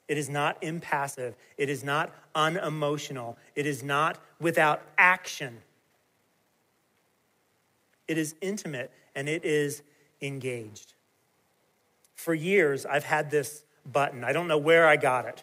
It 0.08 0.16
is 0.16 0.30
not 0.30 0.56
impassive. 0.62 1.34
It 1.58 1.68
is 1.68 1.84
not 1.84 2.12
unemotional. 2.34 3.36
It 3.54 3.66
is 3.66 3.82
not 3.82 4.18
without 4.40 4.80
action. 4.96 5.58
It 8.08 8.18
is 8.18 8.34
intimate 8.40 8.90
and 9.14 9.28
it 9.28 9.44
is 9.44 9.82
engaged. 10.20 10.94
For 12.14 12.34
years, 12.34 12.86
I've 12.86 13.04
had 13.04 13.30
this 13.30 13.64
button. 13.90 14.24
I 14.24 14.32
don't 14.32 14.48
know 14.48 14.58
where 14.58 14.86
I 14.86 14.96
got 14.96 15.26
it, 15.26 15.42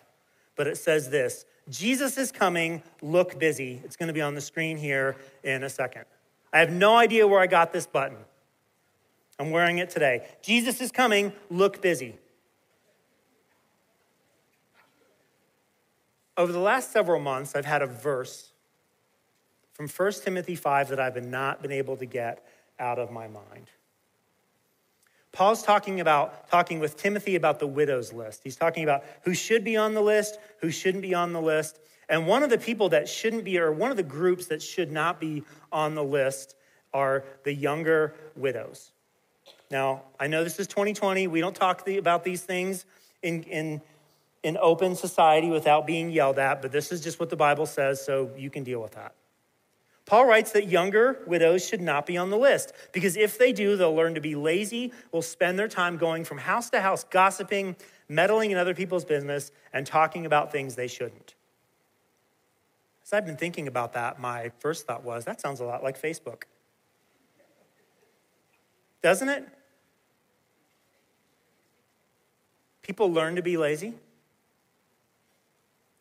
but 0.55 0.67
it 0.67 0.77
says 0.77 1.09
this 1.09 1.45
Jesus 1.69 2.17
is 2.17 2.31
coming, 2.31 2.81
look 3.01 3.39
busy. 3.39 3.81
It's 3.83 3.95
going 3.95 4.07
to 4.07 4.13
be 4.13 4.21
on 4.21 4.35
the 4.35 4.41
screen 4.41 4.77
here 4.77 5.15
in 5.43 5.63
a 5.63 5.69
second. 5.69 6.05
I 6.53 6.59
have 6.59 6.71
no 6.71 6.95
idea 6.97 7.27
where 7.27 7.39
I 7.39 7.47
got 7.47 7.71
this 7.73 7.87
button. 7.87 8.17
I'm 9.39 9.51
wearing 9.51 9.79
it 9.79 9.89
today. 9.89 10.27
Jesus 10.41 10.81
is 10.81 10.91
coming, 10.91 11.33
look 11.49 11.81
busy. 11.81 12.15
Over 16.37 16.51
the 16.51 16.59
last 16.59 16.91
several 16.91 17.19
months, 17.19 17.55
I've 17.55 17.65
had 17.65 17.81
a 17.81 17.87
verse 17.87 18.50
from 19.89 20.05
1 20.05 20.13
Timothy 20.23 20.53
5 20.55 20.89
that 20.89 20.99
I've 20.99 21.23
not 21.27 21.61
been 21.63 21.71
able 21.71 21.97
to 21.97 22.05
get 22.05 22.45
out 22.79 22.99
of 22.99 23.09
my 23.11 23.27
mind. 23.27 23.65
Paul's 25.31 25.63
talking 25.63 25.99
about 26.01 26.49
talking 26.51 26.79
with 26.79 26.97
Timothy 26.97 27.35
about 27.35 27.57
the 27.59 27.65
widows 27.67 28.11
list. 28.13 28.41
He's 28.43 28.57
talking 28.57 28.83
about 28.83 29.03
who 29.23 29.33
should 29.33 29.63
be 29.63 29.77
on 29.77 29.93
the 29.95 30.01
list, 30.01 30.37
who 30.59 30.69
shouldn't 30.71 31.01
be 31.01 31.15
on 31.15 31.31
the 31.33 31.41
list. 31.41 31.79
And 32.09 32.27
one 32.27 32.43
of 32.43 32.49
the 32.51 32.57
people 32.59 32.89
that 32.89 33.07
shouldn't 33.09 33.43
be, 33.45 33.57
or 33.57 33.71
one 33.71 33.89
of 33.91 33.97
the 33.97 34.03
groups 34.03 34.47
that 34.47 34.61
should 34.61 34.91
not 34.91 35.19
be 35.19 35.41
on 35.71 35.95
the 35.95 36.03
list, 36.03 36.55
are 36.93 37.23
the 37.45 37.53
younger 37.53 38.13
widows. 38.35 38.91
Now, 39.71 40.01
I 40.19 40.27
know 40.27 40.43
this 40.43 40.59
is 40.59 40.67
2020. 40.67 41.25
We 41.27 41.39
don't 41.39 41.55
talk 41.55 41.85
the, 41.85 41.97
about 41.97 42.23
these 42.25 42.41
things 42.43 42.85
in, 43.23 43.41
in, 43.43 43.81
in 44.43 44.57
open 44.61 44.95
society 44.95 45.49
without 45.49 45.87
being 45.87 46.11
yelled 46.11 46.37
at, 46.39 46.61
but 46.61 46.71
this 46.73 46.91
is 46.91 46.99
just 47.01 47.19
what 47.21 47.29
the 47.31 47.37
Bible 47.37 47.65
says, 47.65 48.03
so 48.05 48.29
you 48.37 48.49
can 48.51 48.63
deal 48.65 48.79
with 48.81 48.91
that. 48.95 49.13
Paul 50.05 50.25
writes 50.25 50.51
that 50.51 50.67
younger 50.67 51.19
widows 51.25 51.67
should 51.67 51.81
not 51.81 52.05
be 52.05 52.17
on 52.17 52.29
the 52.31 52.37
list 52.37 52.73
because 52.91 53.15
if 53.15 53.37
they 53.37 53.53
do, 53.53 53.77
they'll 53.77 53.95
learn 53.95 54.15
to 54.15 54.21
be 54.21 54.35
lazy, 54.35 54.91
will 55.11 55.21
spend 55.21 55.59
their 55.59 55.67
time 55.67 55.97
going 55.97 56.23
from 56.25 56.39
house 56.39 56.69
to 56.71 56.81
house, 56.81 57.03
gossiping, 57.03 57.75
meddling 58.09 58.51
in 58.51 58.57
other 58.57 58.73
people's 58.73 59.05
business, 59.05 59.51
and 59.71 59.85
talking 59.87 60.25
about 60.25 60.51
things 60.51 60.75
they 60.75 60.87
shouldn't. 60.87 61.35
As 63.05 63.13
I've 63.13 63.25
been 63.25 63.37
thinking 63.37 63.67
about 63.67 63.93
that, 63.93 64.19
my 64.19 64.51
first 64.59 64.85
thought 64.87 65.03
was 65.03 65.23
that 65.25 65.39
sounds 65.39 65.59
a 65.59 65.65
lot 65.65 65.83
like 65.83 66.01
Facebook. 66.01 66.43
Doesn't 69.01 69.29
it? 69.29 69.47
People 72.81 73.11
learn 73.13 73.35
to 73.35 73.41
be 73.41 73.55
lazy. 73.57 73.93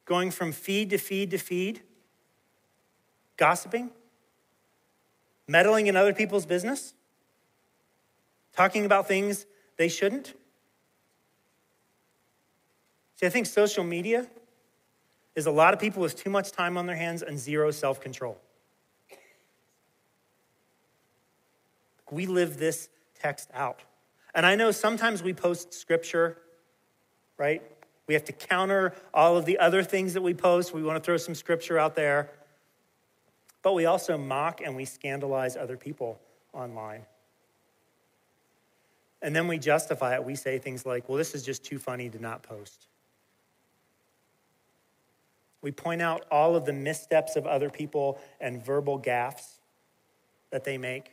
Going 0.06 0.30
from 0.30 0.50
feed 0.52 0.90
to 0.90 0.98
feed 0.98 1.30
to 1.30 1.38
feed 1.38 1.82
Gossiping? 3.40 3.90
Meddling 5.48 5.88
in 5.88 5.96
other 5.96 6.12
people's 6.12 6.44
business? 6.46 6.94
Talking 8.55 8.85
about 8.85 9.09
things 9.09 9.46
they 9.79 9.88
shouldn't? 9.88 10.35
See, 13.16 13.26
I 13.26 13.31
think 13.31 13.46
social 13.46 13.83
media 13.83 14.26
is 15.35 15.46
a 15.46 15.50
lot 15.50 15.72
of 15.72 15.81
people 15.81 16.03
with 16.03 16.16
too 16.16 16.29
much 16.29 16.53
time 16.53 16.76
on 16.76 16.87
their 16.87 16.96
hands 16.96 17.22
and 17.22 17.38
zero 17.38 17.70
self 17.70 17.98
control. 18.00 18.38
We 22.11 22.26
live 22.26 22.59
this 22.59 22.90
text 23.18 23.48
out. 23.55 23.81
And 24.35 24.44
I 24.44 24.55
know 24.55 24.70
sometimes 24.70 25.22
we 25.22 25.33
post 25.33 25.72
scripture, 25.72 26.37
right? 27.38 27.62
We 28.07 28.14
have 28.14 28.24
to 28.24 28.33
counter 28.33 28.92
all 29.14 29.37
of 29.38 29.46
the 29.46 29.59
other 29.59 29.83
things 29.83 30.14
that 30.14 30.22
we 30.22 30.35
post. 30.35 30.74
We 30.74 30.83
want 30.83 31.03
to 31.03 31.05
throw 31.05 31.16
some 31.16 31.35
scripture 31.35 31.79
out 31.79 31.94
there 31.94 32.29
but 33.62 33.73
we 33.75 33.85
also 33.87 34.16
mock 34.16 34.61
and 34.64 34.75
we 34.75 34.85
scandalize 34.85 35.57
other 35.57 35.77
people 35.77 36.18
online. 36.53 37.03
And 39.23 39.37
then 39.37 39.49
we 39.49 39.59
justify 39.59 40.14
it. 40.14 40.25
We 40.25 40.35
say 40.35 40.59
things 40.59 40.87
like, 40.87 41.09
well, 41.09 41.18
this 41.18 41.35
is 41.35 41.44
just 41.44 41.62
too 41.62 41.79
funny 41.79 42.09
to 42.09 42.18
not 42.18 42.42
post. 42.42 42.87
We 45.62 45.73
point 45.73 46.01
out 46.01 46.25
all 46.31 46.57
of 46.57 46.64
the 46.64 46.73
missteps 46.73 47.37
of 47.37 47.46
other 47.46 47.68
people 47.68 48.18
and 48.40 48.64
verbal 48.64 48.99
gaffes 48.99 49.59
that 50.51 50.64
they 50.64 50.79
make 50.79 51.12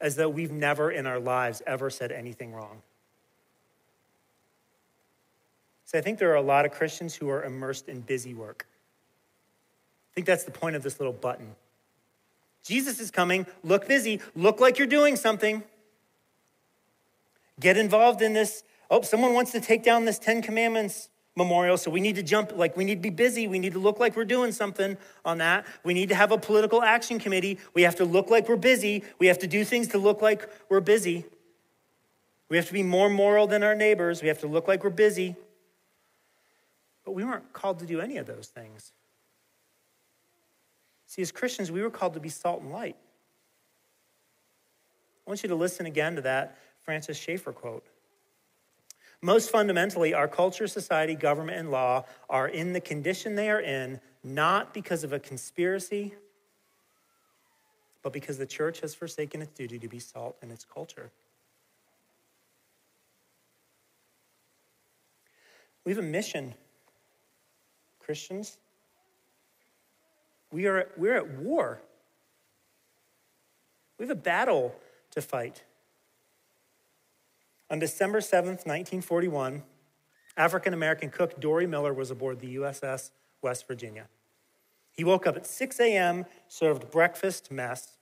as 0.00 0.16
though 0.16 0.28
we've 0.28 0.50
never 0.50 0.90
in 0.90 1.06
our 1.06 1.20
lives 1.20 1.60
ever 1.66 1.90
said 1.90 2.12
anything 2.12 2.52
wrong. 2.52 2.80
So 5.84 5.98
I 5.98 6.00
think 6.00 6.18
there 6.18 6.32
are 6.32 6.36
a 6.36 6.42
lot 6.42 6.64
of 6.64 6.70
Christians 6.72 7.14
who 7.14 7.28
are 7.28 7.44
immersed 7.44 7.90
in 7.90 8.00
busy 8.00 8.32
work. 8.32 8.66
I 10.14 10.14
think 10.14 10.26
that's 10.28 10.44
the 10.44 10.52
point 10.52 10.76
of 10.76 10.82
this 10.84 11.00
little 11.00 11.12
button. 11.12 11.56
Jesus 12.62 13.00
is 13.00 13.10
coming. 13.10 13.46
Look 13.64 13.88
busy. 13.88 14.20
Look 14.36 14.60
like 14.60 14.78
you're 14.78 14.86
doing 14.86 15.16
something. 15.16 15.64
Get 17.58 17.76
involved 17.76 18.22
in 18.22 18.32
this. 18.32 18.62
Oh, 18.90 19.02
someone 19.02 19.34
wants 19.34 19.50
to 19.52 19.60
take 19.60 19.82
down 19.82 20.04
this 20.04 20.20
Ten 20.20 20.40
Commandments 20.40 21.08
memorial, 21.36 21.76
so 21.76 21.90
we 21.90 22.00
need 22.00 22.14
to 22.14 22.22
jump. 22.22 22.52
Like, 22.56 22.76
we 22.76 22.84
need 22.84 22.96
to 22.96 23.00
be 23.10 23.10
busy. 23.10 23.48
We 23.48 23.58
need 23.58 23.72
to 23.72 23.80
look 23.80 23.98
like 23.98 24.14
we're 24.16 24.24
doing 24.24 24.52
something 24.52 24.96
on 25.24 25.38
that. 25.38 25.66
We 25.82 25.94
need 25.94 26.08
to 26.10 26.14
have 26.14 26.30
a 26.30 26.38
political 26.38 26.80
action 26.80 27.18
committee. 27.18 27.58
We 27.74 27.82
have 27.82 27.96
to 27.96 28.04
look 28.04 28.30
like 28.30 28.48
we're 28.48 28.54
busy. 28.56 29.02
We 29.18 29.26
have 29.26 29.38
to 29.40 29.48
do 29.48 29.64
things 29.64 29.88
to 29.88 29.98
look 29.98 30.22
like 30.22 30.48
we're 30.68 30.78
busy. 30.80 31.24
We 32.48 32.56
have 32.56 32.66
to 32.68 32.72
be 32.72 32.84
more 32.84 33.10
moral 33.10 33.48
than 33.48 33.64
our 33.64 33.74
neighbors. 33.74 34.22
We 34.22 34.28
have 34.28 34.38
to 34.40 34.46
look 34.46 34.68
like 34.68 34.84
we're 34.84 34.90
busy. 34.90 35.34
But 37.04 37.12
we 37.12 37.24
weren't 37.24 37.52
called 37.52 37.80
to 37.80 37.86
do 37.86 38.00
any 38.00 38.16
of 38.18 38.26
those 38.28 38.46
things. 38.46 38.92
See, 41.14 41.22
as 41.22 41.30
Christians, 41.30 41.70
we 41.70 41.80
were 41.80 41.92
called 41.92 42.14
to 42.14 42.20
be 42.20 42.28
salt 42.28 42.60
and 42.62 42.72
light. 42.72 42.96
I 45.24 45.30
want 45.30 45.44
you 45.44 45.48
to 45.50 45.54
listen 45.54 45.86
again 45.86 46.16
to 46.16 46.22
that 46.22 46.58
Francis 46.82 47.16
Schaeffer 47.16 47.52
quote. 47.52 47.86
Most 49.22 49.48
fundamentally, 49.48 50.12
our 50.12 50.26
culture, 50.26 50.66
society, 50.66 51.14
government, 51.14 51.56
and 51.58 51.70
law 51.70 52.02
are 52.28 52.48
in 52.48 52.72
the 52.72 52.80
condition 52.80 53.36
they 53.36 53.48
are 53.48 53.60
in, 53.60 54.00
not 54.24 54.74
because 54.74 55.04
of 55.04 55.12
a 55.12 55.20
conspiracy, 55.20 56.14
but 58.02 58.12
because 58.12 58.36
the 58.36 58.44
church 58.44 58.80
has 58.80 58.92
forsaken 58.92 59.40
its 59.40 59.52
duty 59.52 59.78
to 59.78 59.86
be 59.86 60.00
salt 60.00 60.36
in 60.42 60.50
its 60.50 60.64
culture. 60.64 61.12
We 65.84 65.92
have 65.92 66.02
a 66.04 66.08
mission, 66.08 66.54
Christians. 68.00 68.58
We 70.54 70.66
are, 70.68 70.88
we're 70.96 71.16
at 71.16 71.38
war. 71.40 71.80
We 73.98 74.04
have 74.06 74.10
a 74.16 74.20
battle 74.20 74.76
to 75.10 75.20
fight. 75.20 75.64
On 77.68 77.80
December 77.80 78.20
7th, 78.20 78.64
1941, 78.64 79.64
African 80.36 80.72
American 80.72 81.10
cook 81.10 81.40
Dorie 81.40 81.66
Miller 81.66 81.92
was 81.92 82.12
aboard 82.12 82.38
the 82.38 82.54
USS 82.54 83.10
West 83.42 83.66
Virginia. 83.66 84.06
He 84.92 85.02
woke 85.02 85.26
up 85.26 85.34
at 85.34 85.44
6 85.44 85.80
a.m., 85.80 86.24
served 86.46 86.88
breakfast 86.92 87.50
mess, 87.50 87.96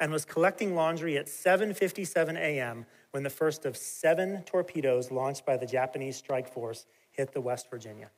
and 0.00 0.10
was 0.10 0.24
collecting 0.24 0.74
laundry 0.74 1.16
at 1.16 1.26
7:57 1.26 2.30
a.m. 2.36 2.86
when 3.12 3.22
the 3.22 3.30
first 3.30 3.64
of 3.64 3.76
seven 3.76 4.42
torpedoes 4.42 5.12
launched 5.12 5.46
by 5.46 5.56
the 5.56 5.66
Japanese 5.66 6.16
strike 6.16 6.52
force 6.52 6.84
hit 7.12 7.32
the 7.32 7.40
West 7.40 7.70
Virginia. 7.70 8.10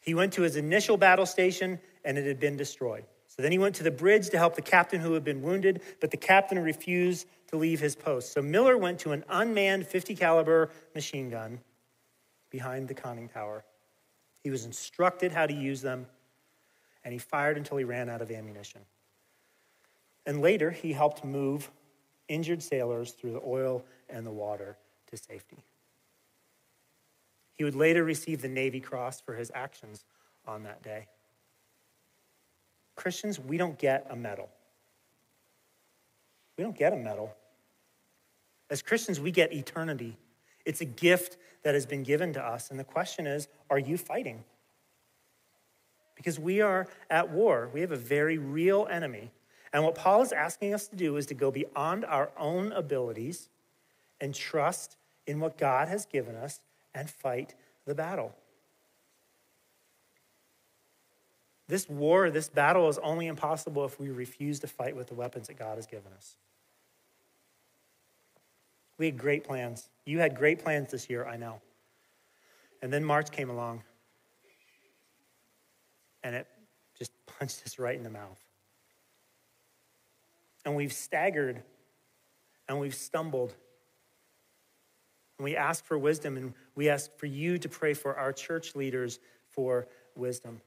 He 0.00 0.14
went 0.14 0.32
to 0.32 0.42
his 0.42 0.56
initial 0.56 0.96
battle 0.96 1.26
station 1.26 1.78
and 2.04 2.18
it 2.18 2.26
had 2.26 2.38
been 2.38 2.56
destroyed. 2.56 3.04
So 3.28 3.42
then 3.42 3.50
he 3.52 3.58
went 3.58 3.74
to 3.76 3.82
the 3.82 3.90
bridge 3.90 4.28
to 4.30 4.38
help 4.38 4.54
the 4.54 4.62
captain 4.62 5.00
who 5.00 5.14
had 5.14 5.24
been 5.24 5.42
wounded, 5.42 5.82
but 6.00 6.10
the 6.10 6.16
captain 6.16 6.58
refused 6.58 7.26
to 7.50 7.56
leave 7.56 7.80
his 7.80 7.96
post. 7.96 8.32
So 8.32 8.42
Miller 8.42 8.76
went 8.76 9.00
to 9.00 9.12
an 9.12 9.24
unmanned 9.28 9.86
50 9.86 10.14
caliber 10.14 10.70
machine 10.94 11.30
gun 11.30 11.60
behind 12.50 12.86
the 12.88 12.94
conning 12.94 13.28
tower. 13.28 13.64
He 14.44 14.50
was 14.50 14.64
instructed 14.64 15.32
how 15.32 15.46
to 15.46 15.54
use 15.54 15.80
them, 15.82 16.06
and 17.04 17.12
he 17.12 17.18
fired 17.18 17.56
until 17.56 17.76
he 17.78 17.84
ran 17.84 18.08
out 18.08 18.22
of 18.22 18.30
ammunition. 18.30 18.82
And 20.26 20.40
later, 20.40 20.70
he 20.70 20.92
helped 20.92 21.24
move 21.24 21.70
injured 22.28 22.62
sailors 22.62 23.12
through 23.12 23.32
the 23.32 23.42
oil 23.44 23.84
and 24.08 24.26
the 24.26 24.30
water 24.30 24.76
to 25.10 25.16
safety. 25.16 25.64
He 27.54 27.64
would 27.64 27.74
later 27.74 28.04
receive 28.04 28.42
the 28.42 28.48
Navy 28.48 28.80
Cross 28.80 29.20
for 29.22 29.34
his 29.34 29.50
actions 29.54 30.04
on 30.46 30.62
that 30.64 30.82
day. 30.82 31.08
Christians, 33.04 33.38
we 33.38 33.58
don't 33.58 33.78
get 33.78 34.06
a 34.08 34.16
medal. 34.16 34.48
We 36.56 36.64
don't 36.64 36.74
get 36.74 36.94
a 36.94 36.96
medal. 36.96 37.36
As 38.70 38.80
Christians, 38.80 39.20
we 39.20 39.30
get 39.30 39.52
eternity. 39.52 40.16
It's 40.64 40.80
a 40.80 40.86
gift 40.86 41.36
that 41.64 41.74
has 41.74 41.84
been 41.84 42.02
given 42.02 42.32
to 42.32 42.42
us. 42.42 42.70
And 42.70 42.80
the 42.80 42.84
question 42.84 43.26
is 43.26 43.46
are 43.68 43.78
you 43.78 43.98
fighting? 43.98 44.42
Because 46.16 46.38
we 46.38 46.62
are 46.62 46.88
at 47.10 47.28
war. 47.28 47.68
We 47.74 47.82
have 47.82 47.92
a 47.92 47.96
very 48.14 48.38
real 48.38 48.88
enemy. 48.90 49.30
And 49.74 49.84
what 49.84 49.96
Paul 49.96 50.22
is 50.22 50.32
asking 50.32 50.72
us 50.72 50.86
to 50.88 50.96
do 50.96 51.18
is 51.18 51.26
to 51.26 51.34
go 51.34 51.50
beyond 51.50 52.06
our 52.06 52.30
own 52.38 52.72
abilities 52.72 53.50
and 54.18 54.34
trust 54.34 54.96
in 55.26 55.40
what 55.40 55.58
God 55.58 55.88
has 55.88 56.06
given 56.06 56.36
us 56.36 56.62
and 56.94 57.10
fight 57.10 57.54
the 57.86 57.94
battle. 57.94 58.34
This 61.66 61.88
war, 61.88 62.30
this 62.30 62.48
battle 62.48 62.88
is 62.88 62.98
only 62.98 63.26
impossible 63.26 63.84
if 63.84 63.98
we 63.98 64.10
refuse 64.10 64.60
to 64.60 64.66
fight 64.66 64.94
with 64.96 65.08
the 65.08 65.14
weapons 65.14 65.46
that 65.48 65.58
God 65.58 65.76
has 65.76 65.86
given 65.86 66.12
us. 66.16 66.36
We 68.98 69.06
had 69.06 69.18
great 69.18 69.44
plans. 69.44 69.88
You 70.04 70.18
had 70.18 70.36
great 70.36 70.62
plans 70.62 70.90
this 70.90 71.08
year, 71.08 71.24
I 71.26 71.36
know. 71.36 71.60
And 72.82 72.92
then 72.92 73.04
March 73.04 73.30
came 73.32 73.48
along, 73.48 73.82
and 76.22 76.34
it 76.34 76.46
just 76.98 77.12
punched 77.38 77.62
us 77.64 77.78
right 77.78 77.96
in 77.96 78.02
the 78.02 78.10
mouth. 78.10 78.38
And 80.66 80.76
we've 80.76 80.92
staggered, 80.92 81.62
and 82.68 82.78
we've 82.78 82.94
stumbled. 82.94 83.54
And 85.38 85.44
we 85.44 85.56
ask 85.56 85.82
for 85.84 85.98
wisdom, 85.98 86.36
and 86.36 86.54
we 86.74 86.90
ask 86.90 87.10
for 87.16 87.26
you 87.26 87.56
to 87.58 87.68
pray 87.70 87.94
for 87.94 88.16
our 88.16 88.32
church 88.34 88.76
leaders 88.76 89.18
for 89.48 89.88
wisdom. 90.14 90.60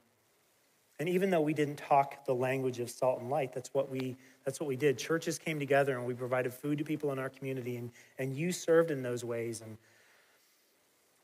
And 1.00 1.08
even 1.08 1.30
though 1.30 1.42
we 1.42 1.54
didn't 1.54 1.76
talk 1.76 2.26
the 2.26 2.34
language 2.34 2.80
of 2.80 2.90
salt 2.90 3.20
and 3.20 3.30
light, 3.30 3.54
that's 3.54 3.72
what 3.74 3.90
we, 3.90 4.16
that's 4.46 4.60
what 4.60 4.68
we 4.68 4.76
did. 4.76 4.98
Churches 4.98 5.38
came 5.38 5.60
together 5.60 5.96
and 5.96 6.06
we 6.06 6.14
provided 6.16 6.54
food 6.54 6.78
to 6.80 6.84
people 6.84 7.12
in 7.12 7.20
our 7.20 7.30
community, 7.30 7.78
and, 7.78 7.92
and 8.18 8.36
you 8.36 8.52
served 8.52 8.90
in 8.90 9.04
those 9.04 9.24
ways. 9.24 9.62
And 9.62 9.78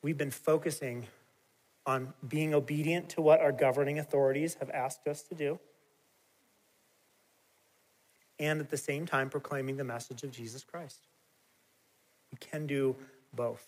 we've 0.04 0.18
been 0.18 0.30
focusing 0.32 1.08
on 1.86 2.14
being 2.28 2.54
obedient 2.54 3.10
to 3.10 3.22
what 3.22 3.42
our 3.42 3.52
governing 3.52 4.00
authorities 4.00 4.56
have 4.60 4.70
asked 4.70 5.08
us 5.08 5.24
to 5.24 5.36
do, 5.36 5.60
and 8.40 8.62
at 8.62 8.70
the 8.70 8.78
same 8.78 9.06
time 9.06 9.30
proclaiming 9.30 9.78
the 9.78 9.84
message 9.84 10.24
of 10.24 10.32
Jesus 10.32 10.64
Christ. 10.64 11.08
We 12.32 12.38
can 12.40 12.68
do 12.68 12.96
both. 13.36 13.68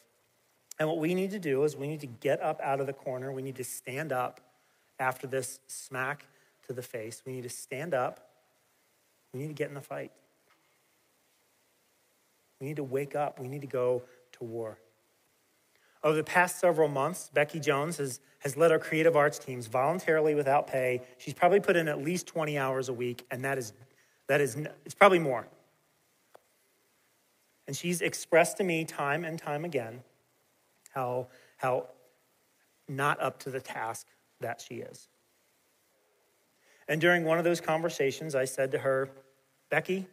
And 0.80 0.88
what 0.88 0.98
we 1.00 1.14
need 1.16 1.32
to 1.32 1.40
do 1.40 1.64
is 1.64 1.76
we 1.76 1.88
need 1.88 2.02
to 2.02 2.08
get 2.08 2.42
up 2.42 2.60
out 2.62 2.80
of 2.80 2.86
the 2.86 2.94
corner, 2.94 3.32
we 3.32 3.42
need 3.42 3.56
to 3.56 3.64
stand 3.64 4.12
up 4.12 4.40
after 5.00 5.28
this 5.28 5.60
smack 5.68 6.26
to 6.68 6.74
the 6.74 6.82
face. 6.82 7.22
We 7.26 7.34
need 7.34 7.44
to 7.44 7.50
stand 7.50 7.94
up. 7.94 8.30
We 9.34 9.40
need 9.40 9.48
to 9.48 9.54
get 9.54 9.68
in 9.70 9.74
the 9.76 9.82
fight. 9.82 10.12
We 12.60 12.68
need 12.68 12.78
to 12.78 12.84
wake 12.84 13.16
up. 13.16 13.40
We 13.40 13.48
need 13.48 13.62
to 13.62 13.68
go 13.68 14.04
to 14.34 14.44
war. 14.44 14.78
Over 16.04 16.16
the 16.16 16.24
past 16.24 16.60
several 16.60 16.88
months, 16.88 17.32
Becky 17.34 17.60
Jones 17.60 17.98
has, 17.98 18.20
has 18.40 18.56
led 18.56 18.72
our 18.72 18.80
creative 18.80 19.16
arts 19.16 19.40
teams 19.40 19.68
voluntarily 19.68 20.36
without 20.36 20.68
pay. 20.68 21.02
She's 21.18 21.34
probably 21.34 21.60
put 21.60 21.76
in 21.76 21.88
at 21.88 22.02
least 22.02 22.28
20 22.28 22.58
hours 22.58 22.90
a 22.90 22.94
week, 22.94 23.26
and 23.32 23.44
that 23.44 23.58
is, 23.58 23.74
that 24.28 24.40
is 24.40 24.56
it's 24.86 24.96
probably 24.96 25.20
more. 25.20 25.48
And 27.68 27.76
she's 27.76 28.02
expressed 28.02 28.58
to 28.58 28.64
me 28.64 28.86
time 28.86 29.26
and 29.26 29.40
time 29.40 29.66
again 29.66 30.02
how, 30.94 31.28
how 31.58 31.88
not 32.88 33.20
up 33.20 33.40
to 33.40 33.50
the 33.50 33.60
task 33.60 34.06
that 34.46 34.62
she 34.62 34.76
is. 34.76 35.08
And 36.88 37.02
during 37.02 37.24
one 37.26 37.40
of 37.40 37.44
those 37.44 37.60
conversations, 37.60 38.36
I 38.36 38.46
said 38.46 38.72
to 38.74 38.78
her, 38.78 39.10
Becky, 39.72 40.06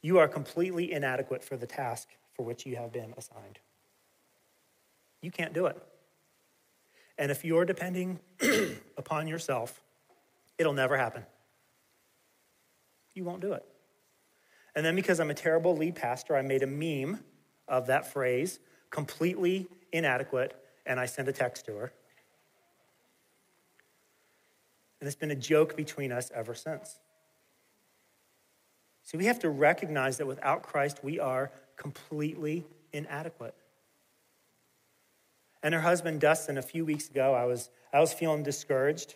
you 0.00 0.18
are 0.18 0.26
completely 0.28 0.92
inadequate 0.92 1.44
for 1.44 1.58
the 1.58 1.66
task 1.66 2.08
for 2.32 2.42
which 2.42 2.64
you 2.64 2.76
have 2.76 2.90
been 2.90 3.12
assigned. 3.18 3.58
You 5.20 5.30
can't 5.30 5.52
do 5.52 5.66
it. 5.66 5.76
And 7.18 7.30
if 7.30 7.44
you're 7.44 7.66
depending 7.66 8.18
upon 8.96 9.28
yourself, 9.28 9.82
it'll 10.56 10.72
never 10.72 10.96
happen. 10.96 11.24
You 13.14 13.24
won't 13.24 13.42
do 13.42 13.52
it. 13.52 13.64
And 14.74 14.84
then 14.86 14.96
because 14.96 15.20
I'm 15.20 15.30
a 15.30 15.34
terrible 15.34 15.76
lead 15.76 15.94
pastor, 15.96 16.34
I 16.34 16.40
made 16.42 16.62
a 16.62 16.66
meme 16.66 17.20
of 17.68 17.88
that 17.88 18.10
phrase, 18.10 18.58
completely 18.88 19.66
inadequate, 19.92 20.54
and 20.86 20.98
I 20.98 21.04
sent 21.04 21.28
a 21.28 21.32
text 21.32 21.66
to 21.66 21.72
her. 21.76 21.92
And 25.06 25.12
it's 25.12 25.20
been 25.20 25.30
a 25.30 25.36
joke 25.36 25.76
between 25.76 26.10
us 26.10 26.32
ever 26.34 26.52
since. 26.52 26.98
so 29.04 29.16
we 29.16 29.26
have 29.26 29.38
to 29.38 29.48
recognize 29.50 30.16
that 30.16 30.26
without 30.26 30.64
Christ, 30.64 31.04
we 31.04 31.20
are 31.20 31.52
completely 31.76 32.64
inadequate. 32.92 33.54
And 35.62 35.72
her 35.74 35.80
husband, 35.80 36.20
Dustin, 36.20 36.58
a 36.58 36.62
few 36.62 36.84
weeks 36.84 37.08
ago, 37.08 37.34
I 37.34 37.44
was, 37.44 37.70
I 37.92 38.00
was 38.00 38.12
feeling 38.12 38.42
discouraged 38.42 39.14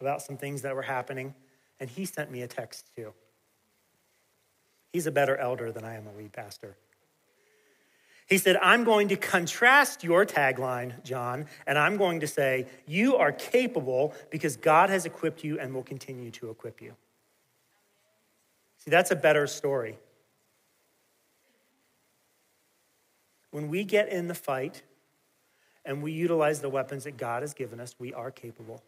about 0.00 0.22
some 0.22 0.36
things 0.36 0.62
that 0.62 0.74
were 0.74 0.82
happening, 0.82 1.36
and 1.78 1.88
he 1.88 2.04
sent 2.04 2.32
me 2.32 2.42
a 2.42 2.48
text 2.48 2.90
too. 2.96 3.12
He's 4.92 5.06
a 5.06 5.12
better 5.12 5.36
elder 5.36 5.70
than 5.70 5.84
I 5.84 5.94
am 5.94 6.08
a 6.08 6.16
lead 6.18 6.32
pastor. 6.32 6.76
He 8.32 8.38
said, 8.38 8.56
I'm 8.62 8.84
going 8.84 9.08
to 9.08 9.16
contrast 9.16 10.02
your 10.04 10.24
tagline, 10.24 11.04
John, 11.04 11.44
and 11.66 11.76
I'm 11.76 11.98
going 11.98 12.20
to 12.20 12.26
say, 12.26 12.66
You 12.86 13.16
are 13.16 13.30
capable 13.30 14.14
because 14.30 14.56
God 14.56 14.88
has 14.88 15.04
equipped 15.04 15.44
you 15.44 15.58
and 15.60 15.74
will 15.74 15.82
continue 15.82 16.30
to 16.30 16.48
equip 16.48 16.80
you. 16.80 16.94
See, 18.78 18.90
that's 18.90 19.10
a 19.10 19.16
better 19.16 19.46
story. 19.46 19.98
When 23.50 23.68
we 23.68 23.84
get 23.84 24.08
in 24.08 24.28
the 24.28 24.34
fight 24.34 24.82
and 25.84 26.02
we 26.02 26.12
utilize 26.12 26.62
the 26.62 26.70
weapons 26.70 27.04
that 27.04 27.18
God 27.18 27.42
has 27.42 27.52
given 27.52 27.80
us, 27.80 27.94
we 27.98 28.14
are 28.14 28.30
capable. 28.30 28.82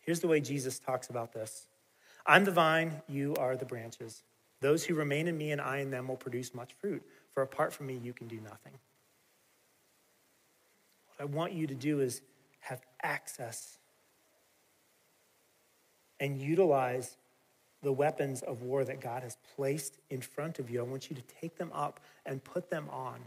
Here's 0.00 0.20
the 0.20 0.26
way 0.28 0.40
Jesus 0.40 0.78
talks 0.78 1.10
about 1.10 1.34
this 1.34 1.66
I'm 2.26 2.46
the 2.46 2.50
vine, 2.50 3.02
you 3.10 3.34
are 3.38 3.56
the 3.56 3.66
branches. 3.66 4.22
Those 4.62 4.84
who 4.84 4.94
remain 4.94 5.26
in 5.26 5.36
me 5.38 5.52
and 5.52 5.60
I 5.60 5.78
in 5.78 5.90
them 5.90 6.08
will 6.08 6.18
produce 6.18 6.54
much 6.54 6.72
fruit 6.74 7.02
for 7.32 7.42
apart 7.42 7.72
from 7.72 7.86
me, 7.86 7.94
you 8.02 8.12
can 8.12 8.26
do 8.28 8.38
nothing. 8.40 8.72
What 11.16 11.20
I 11.20 11.24
want 11.24 11.52
you 11.52 11.66
to 11.66 11.74
do 11.74 12.00
is 12.00 12.22
have 12.60 12.80
access 13.02 13.78
and 16.18 16.38
utilize 16.38 17.16
the 17.82 17.92
weapons 17.92 18.42
of 18.42 18.62
war 18.62 18.84
that 18.84 19.00
God 19.00 19.22
has 19.22 19.38
placed 19.56 19.94
in 20.10 20.20
front 20.20 20.58
of 20.58 20.68
you. 20.70 20.80
I 20.80 20.82
want 20.82 21.08
you 21.08 21.16
to 21.16 21.22
take 21.40 21.56
them 21.56 21.70
up 21.74 22.00
and 22.26 22.42
put 22.42 22.68
them 22.68 22.86
on 22.90 23.18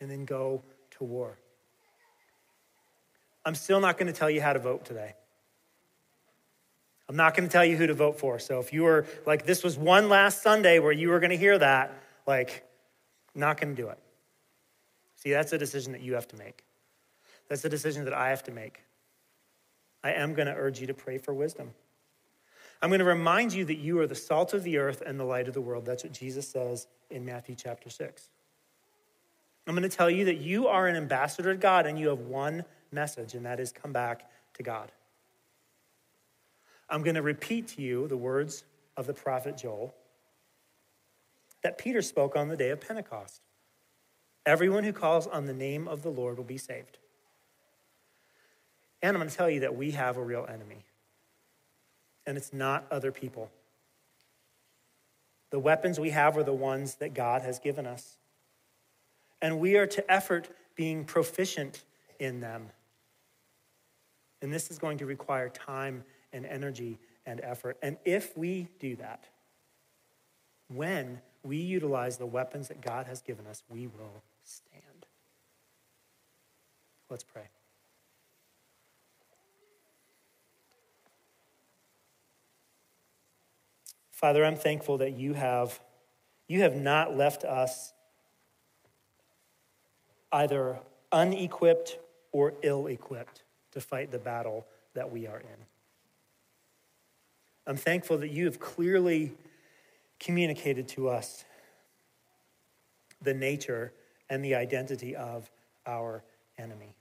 and 0.00 0.10
then 0.10 0.24
go 0.24 0.62
to 0.98 1.04
war. 1.04 1.36
I'm 3.44 3.54
still 3.54 3.80
not 3.80 3.96
going 3.96 4.12
to 4.12 4.12
tell 4.18 4.28
you 4.30 4.40
how 4.40 4.52
to 4.52 4.58
vote 4.58 4.84
today. 4.84 5.14
I'm 7.08 7.16
not 7.16 7.36
going 7.36 7.48
to 7.48 7.52
tell 7.52 7.64
you 7.64 7.76
who 7.76 7.86
to 7.86 7.94
vote 7.94 8.18
for. 8.18 8.38
So 8.38 8.60
if 8.60 8.72
you 8.72 8.82
were 8.82 9.04
like, 9.26 9.44
this 9.46 9.62
was 9.62 9.76
one 9.78 10.08
last 10.08 10.42
Sunday 10.42 10.78
where 10.78 10.92
you 10.92 11.08
were 11.10 11.20
going 11.20 11.30
to 11.30 11.36
hear 11.36 11.56
that, 11.58 11.92
like, 12.30 12.62
not 13.34 13.60
going 13.60 13.74
to 13.74 13.82
do 13.82 13.88
it. 13.88 13.98
See, 15.16 15.32
that's 15.32 15.52
a 15.52 15.58
decision 15.58 15.90
that 15.94 16.00
you 16.00 16.14
have 16.14 16.28
to 16.28 16.36
make. 16.36 16.62
That's 17.48 17.64
a 17.64 17.68
decision 17.68 18.04
that 18.04 18.14
I 18.14 18.28
have 18.28 18.44
to 18.44 18.52
make. 18.52 18.84
I 20.04 20.12
am 20.12 20.32
going 20.34 20.46
to 20.46 20.54
urge 20.54 20.80
you 20.80 20.86
to 20.86 20.94
pray 20.94 21.18
for 21.18 21.34
wisdom. 21.34 21.70
I'm 22.80 22.88
going 22.88 23.00
to 23.00 23.04
remind 23.04 23.52
you 23.52 23.64
that 23.64 23.78
you 23.78 23.98
are 23.98 24.06
the 24.06 24.14
salt 24.14 24.54
of 24.54 24.62
the 24.62 24.78
earth 24.78 25.02
and 25.04 25.18
the 25.18 25.24
light 25.24 25.48
of 25.48 25.54
the 25.54 25.60
world. 25.60 25.84
That's 25.84 26.04
what 26.04 26.12
Jesus 26.12 26.46
says 26.46 26.86
in 27.10 27.24
Matthew 27.24 27.56
chapter 27.56 27.90
6. 27.90 28.28
I'm 29.66 29.74
going 29.74 29.88
to 29.90 29.94
tell 29.96 30.08
you 30.08 30.26
that 30.26 30.36
you 30.38 30.68
are 30.68 30.86
an 30.86 30.94
ambassador 30.94 31.52
to 31.52 31.58
God 31.58 31.84
and 31.86 31.98
you 31.98 32.10
have 32.10 32.20
one 32.20 32.64
message, 32.92 33.34
and 33.34 33.44
that 33.44 33.58
is 33.58 33.72
come 33.72 33.92
back 33.92 34.30
to 34.54 34.62
God. 34.62 34.92
I'm 36.88 37.02
going 37.02 37.16
to 37.16 37.22
repeat 37.22 37.66
to 37.74 37.82
you 37.82 38.06
the 38.06 38.16
words 38.16 38.62
of 38.96 39.08
the 39.08 39.14
prophet 39.14 39.56
Joel 39.58 39.92
that 41.62 41.78
Peter 41.78 42.02
spoke 42.02 42.36
on 42.36 42.48
the 42.48 42.56
day 42.56 42.70
of 42.70 42.80
Pentecost. 42.80 43.40
Everyone 44.46 44.84
who 44.84 44.92
calls 44.92 45.26
on 45.26 45.46
the 45.46 45.52
name 45.52 45.86
of 45.86 46.02
the 46.02 46.10
Lord 46.10 46.36
will 46.36 46.44
be 46.44 46.58
saved. 46.58 46.98
And 49.02 49.10
I'm 49.10 49.20
going 49.20 49.30
to 49.30 49.36
tell 49.36 49.50
you 49.50 49.60
that 49.60 49.76
we 49.76 49.92
have 49.92 50.16
a 50.16 50.22
real 50.22 50.46
enemy, 50.48 50.84
and 52.26 52.36
it's 52.36 52.52
not 52.52 52.84
other 52.90 53.12
people. 53.12 53.50
The 55.50 55.58
weapons 55.58 55.98
we 55.98 56.10
have 56.10 56.36
are 56.36 56.42
the 56.42 56.52
ones 56.52 56.96
that 56.96 57.14
God 57.14 57.42
has 57.42 57.58
given 57.58 57.86
us, 57.86 58.16
and 59.40 59.58
we 59.58 59.76
are 59.76 59.86
to 59.86 60.10
effort 60.10 60.48
being 60.76 61.04
proficient 61.04 61.84
in 62.18 62.40
them. 62.40 62.68
And 64.42 64.52
this 64.52 64.70
is 64.70 64.78
going 64.78 64.98
to 64.98 65.06
require 65.06 65.48
time 65.48 66.04
and 66.32 66.46
energy 66.46 66.98
and 67.26 67.40
effort. 67.42 67.76
And 67.82 67.96
if 68.04 68.36
we 68.36 68.68
do 68.78 68.96
that, 68.96 69.24
when 70.68 71.20
we 71.42 71.56
utilize 71.56 72.16
the 72.18 72.26
weapons 72.26 72.68
that 72.68 72.80
God 72.80 73.06
has 73.06 73.22
given 73.22 73.46
us, 73.46 73.62
we 73.68 73.86
will 73.86 74.22
stand. 74.44 74.82
Let's 77.08 77.24
pray. 77.24 77.44
Father, 84.10 84.44
I'm 84.44 84.56
thankful 84.56 84.98
that 84.98 85.16
you 85.16 85.34
have 85.34 85.80
you 86.46 86.60
have 86.62 86.74
not 86.76 87.16
left 87.16 87.44
us 87.44 87.92
either 90.32 90.78
unequipped 91.12 91.96
or 92.32 92.54
ill-equipped 92.62 93.44
to 93.72 93.80
fight 93.80 94.10
the 94.10 94.18
battle 94.18 94.66
that 94.94 95.12
we 95.12 95.28
are 95.28 95.38
in. 95.38 95.46
I'm 97.68 97.76
thankful 97.76 98.18
that 98.18 98.30
you 98.30 98.46
have 98.46 98.58
clearly 98.58 99.32
communicated 100.20 100.86
to 100.86 101.08
us 101.08 101.44
the 103.22 103.34
nature 103.34 103.92
and 104.28 104.44
the 104.44 104.54
identity 104.54 105.16
of 105.16 105.50
our 105.86 106.22
enemy. 106.58 106.94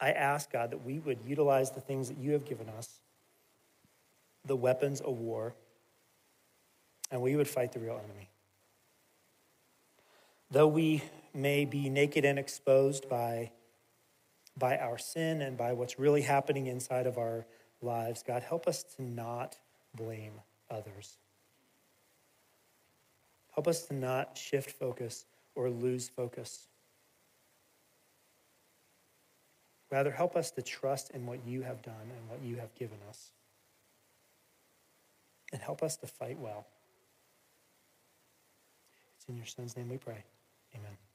I 0.00 0.12
ask 0.12 0.50
God 0.50 0.70
that 0.70 0.84
we 0.84 0.98
would 0.98 1.18
utilize 1.26 1.70
the 1.70 1.80
things 1.80 2.08
that 2.08 2.18
you 2.18 2.32
have 2.32 2.44
given 2.44 2.68
us, 2.70 2.88
the 4.44 4.56
weapons 4.56 5.00
of 5.00 5.18
war, 5.18 5.54
and 7.10 7.20
we 7.20 7.36
would 7.36 7.48
fight 7.48 7.72
the 7.72 7.80
real 7.80 8.00
enemy. 8.04 8.28
Though 10.50 10.68
we 10.68 11.02
may 11.34 11.64
be 11.64 11.90
naked 11.90 12.24
and 12.24 12.38
exposed 12.38 13.08
by, 13.08 13.50
by 14.56 14.78
our 14.78 14.98
sin 14.98 15.42
and 15.42 15.56
by 15.56 15.72
what's 15.72 15.98
really 15.98 16.22
happening 16.22 16.68
inside 16.68 17.06
of 17.06 17.18
our 17.18 17.44
lives, 17.82 18.22
God, 18.26 18.42
help 18.42 18.66
us 18.66 18.82
to 18.96 19.02
not 19.02 19.56
blame 19.94 20.40
others. 20.70 21.16
Help 23.54 23.68
us 23.68 23.82
to 23.86 23.94
not 23.94 24.36
shift 24.36 24.70
focus 24.70 25.24
or 25.54 25.70
lose 25.70 26.08
focus. 26.08 26.68
Rather, 29.90 30.10
help 30.10 30.36
us 30.36 30.50
to 30.50 30.62
trust 30.62 31.10
in 31.12 31.26
what 31.26 31.44
you 31.46 31.62
have 31.62 31.82
done 31.82 31.94
and 32.16 32.28
what 32.28 32.42
you 32.42 32.56
have 32.56 32.74
given 32.74 32.98
us. 33.08 33.30
And 35.52 35.62
help 35.62 35.82
us 35.82 35.96
to 35.96 36.06
fight 36.06 36.38
well. 36.38 36.66
It's 39.16 39.24
in 39.28 39.36
your 39.36 39.46
Son's 39.46 39.76
name 39.76 39.88
we 39.88 39.96
pray. 39.96 40.22
Amen. 40.76 41.07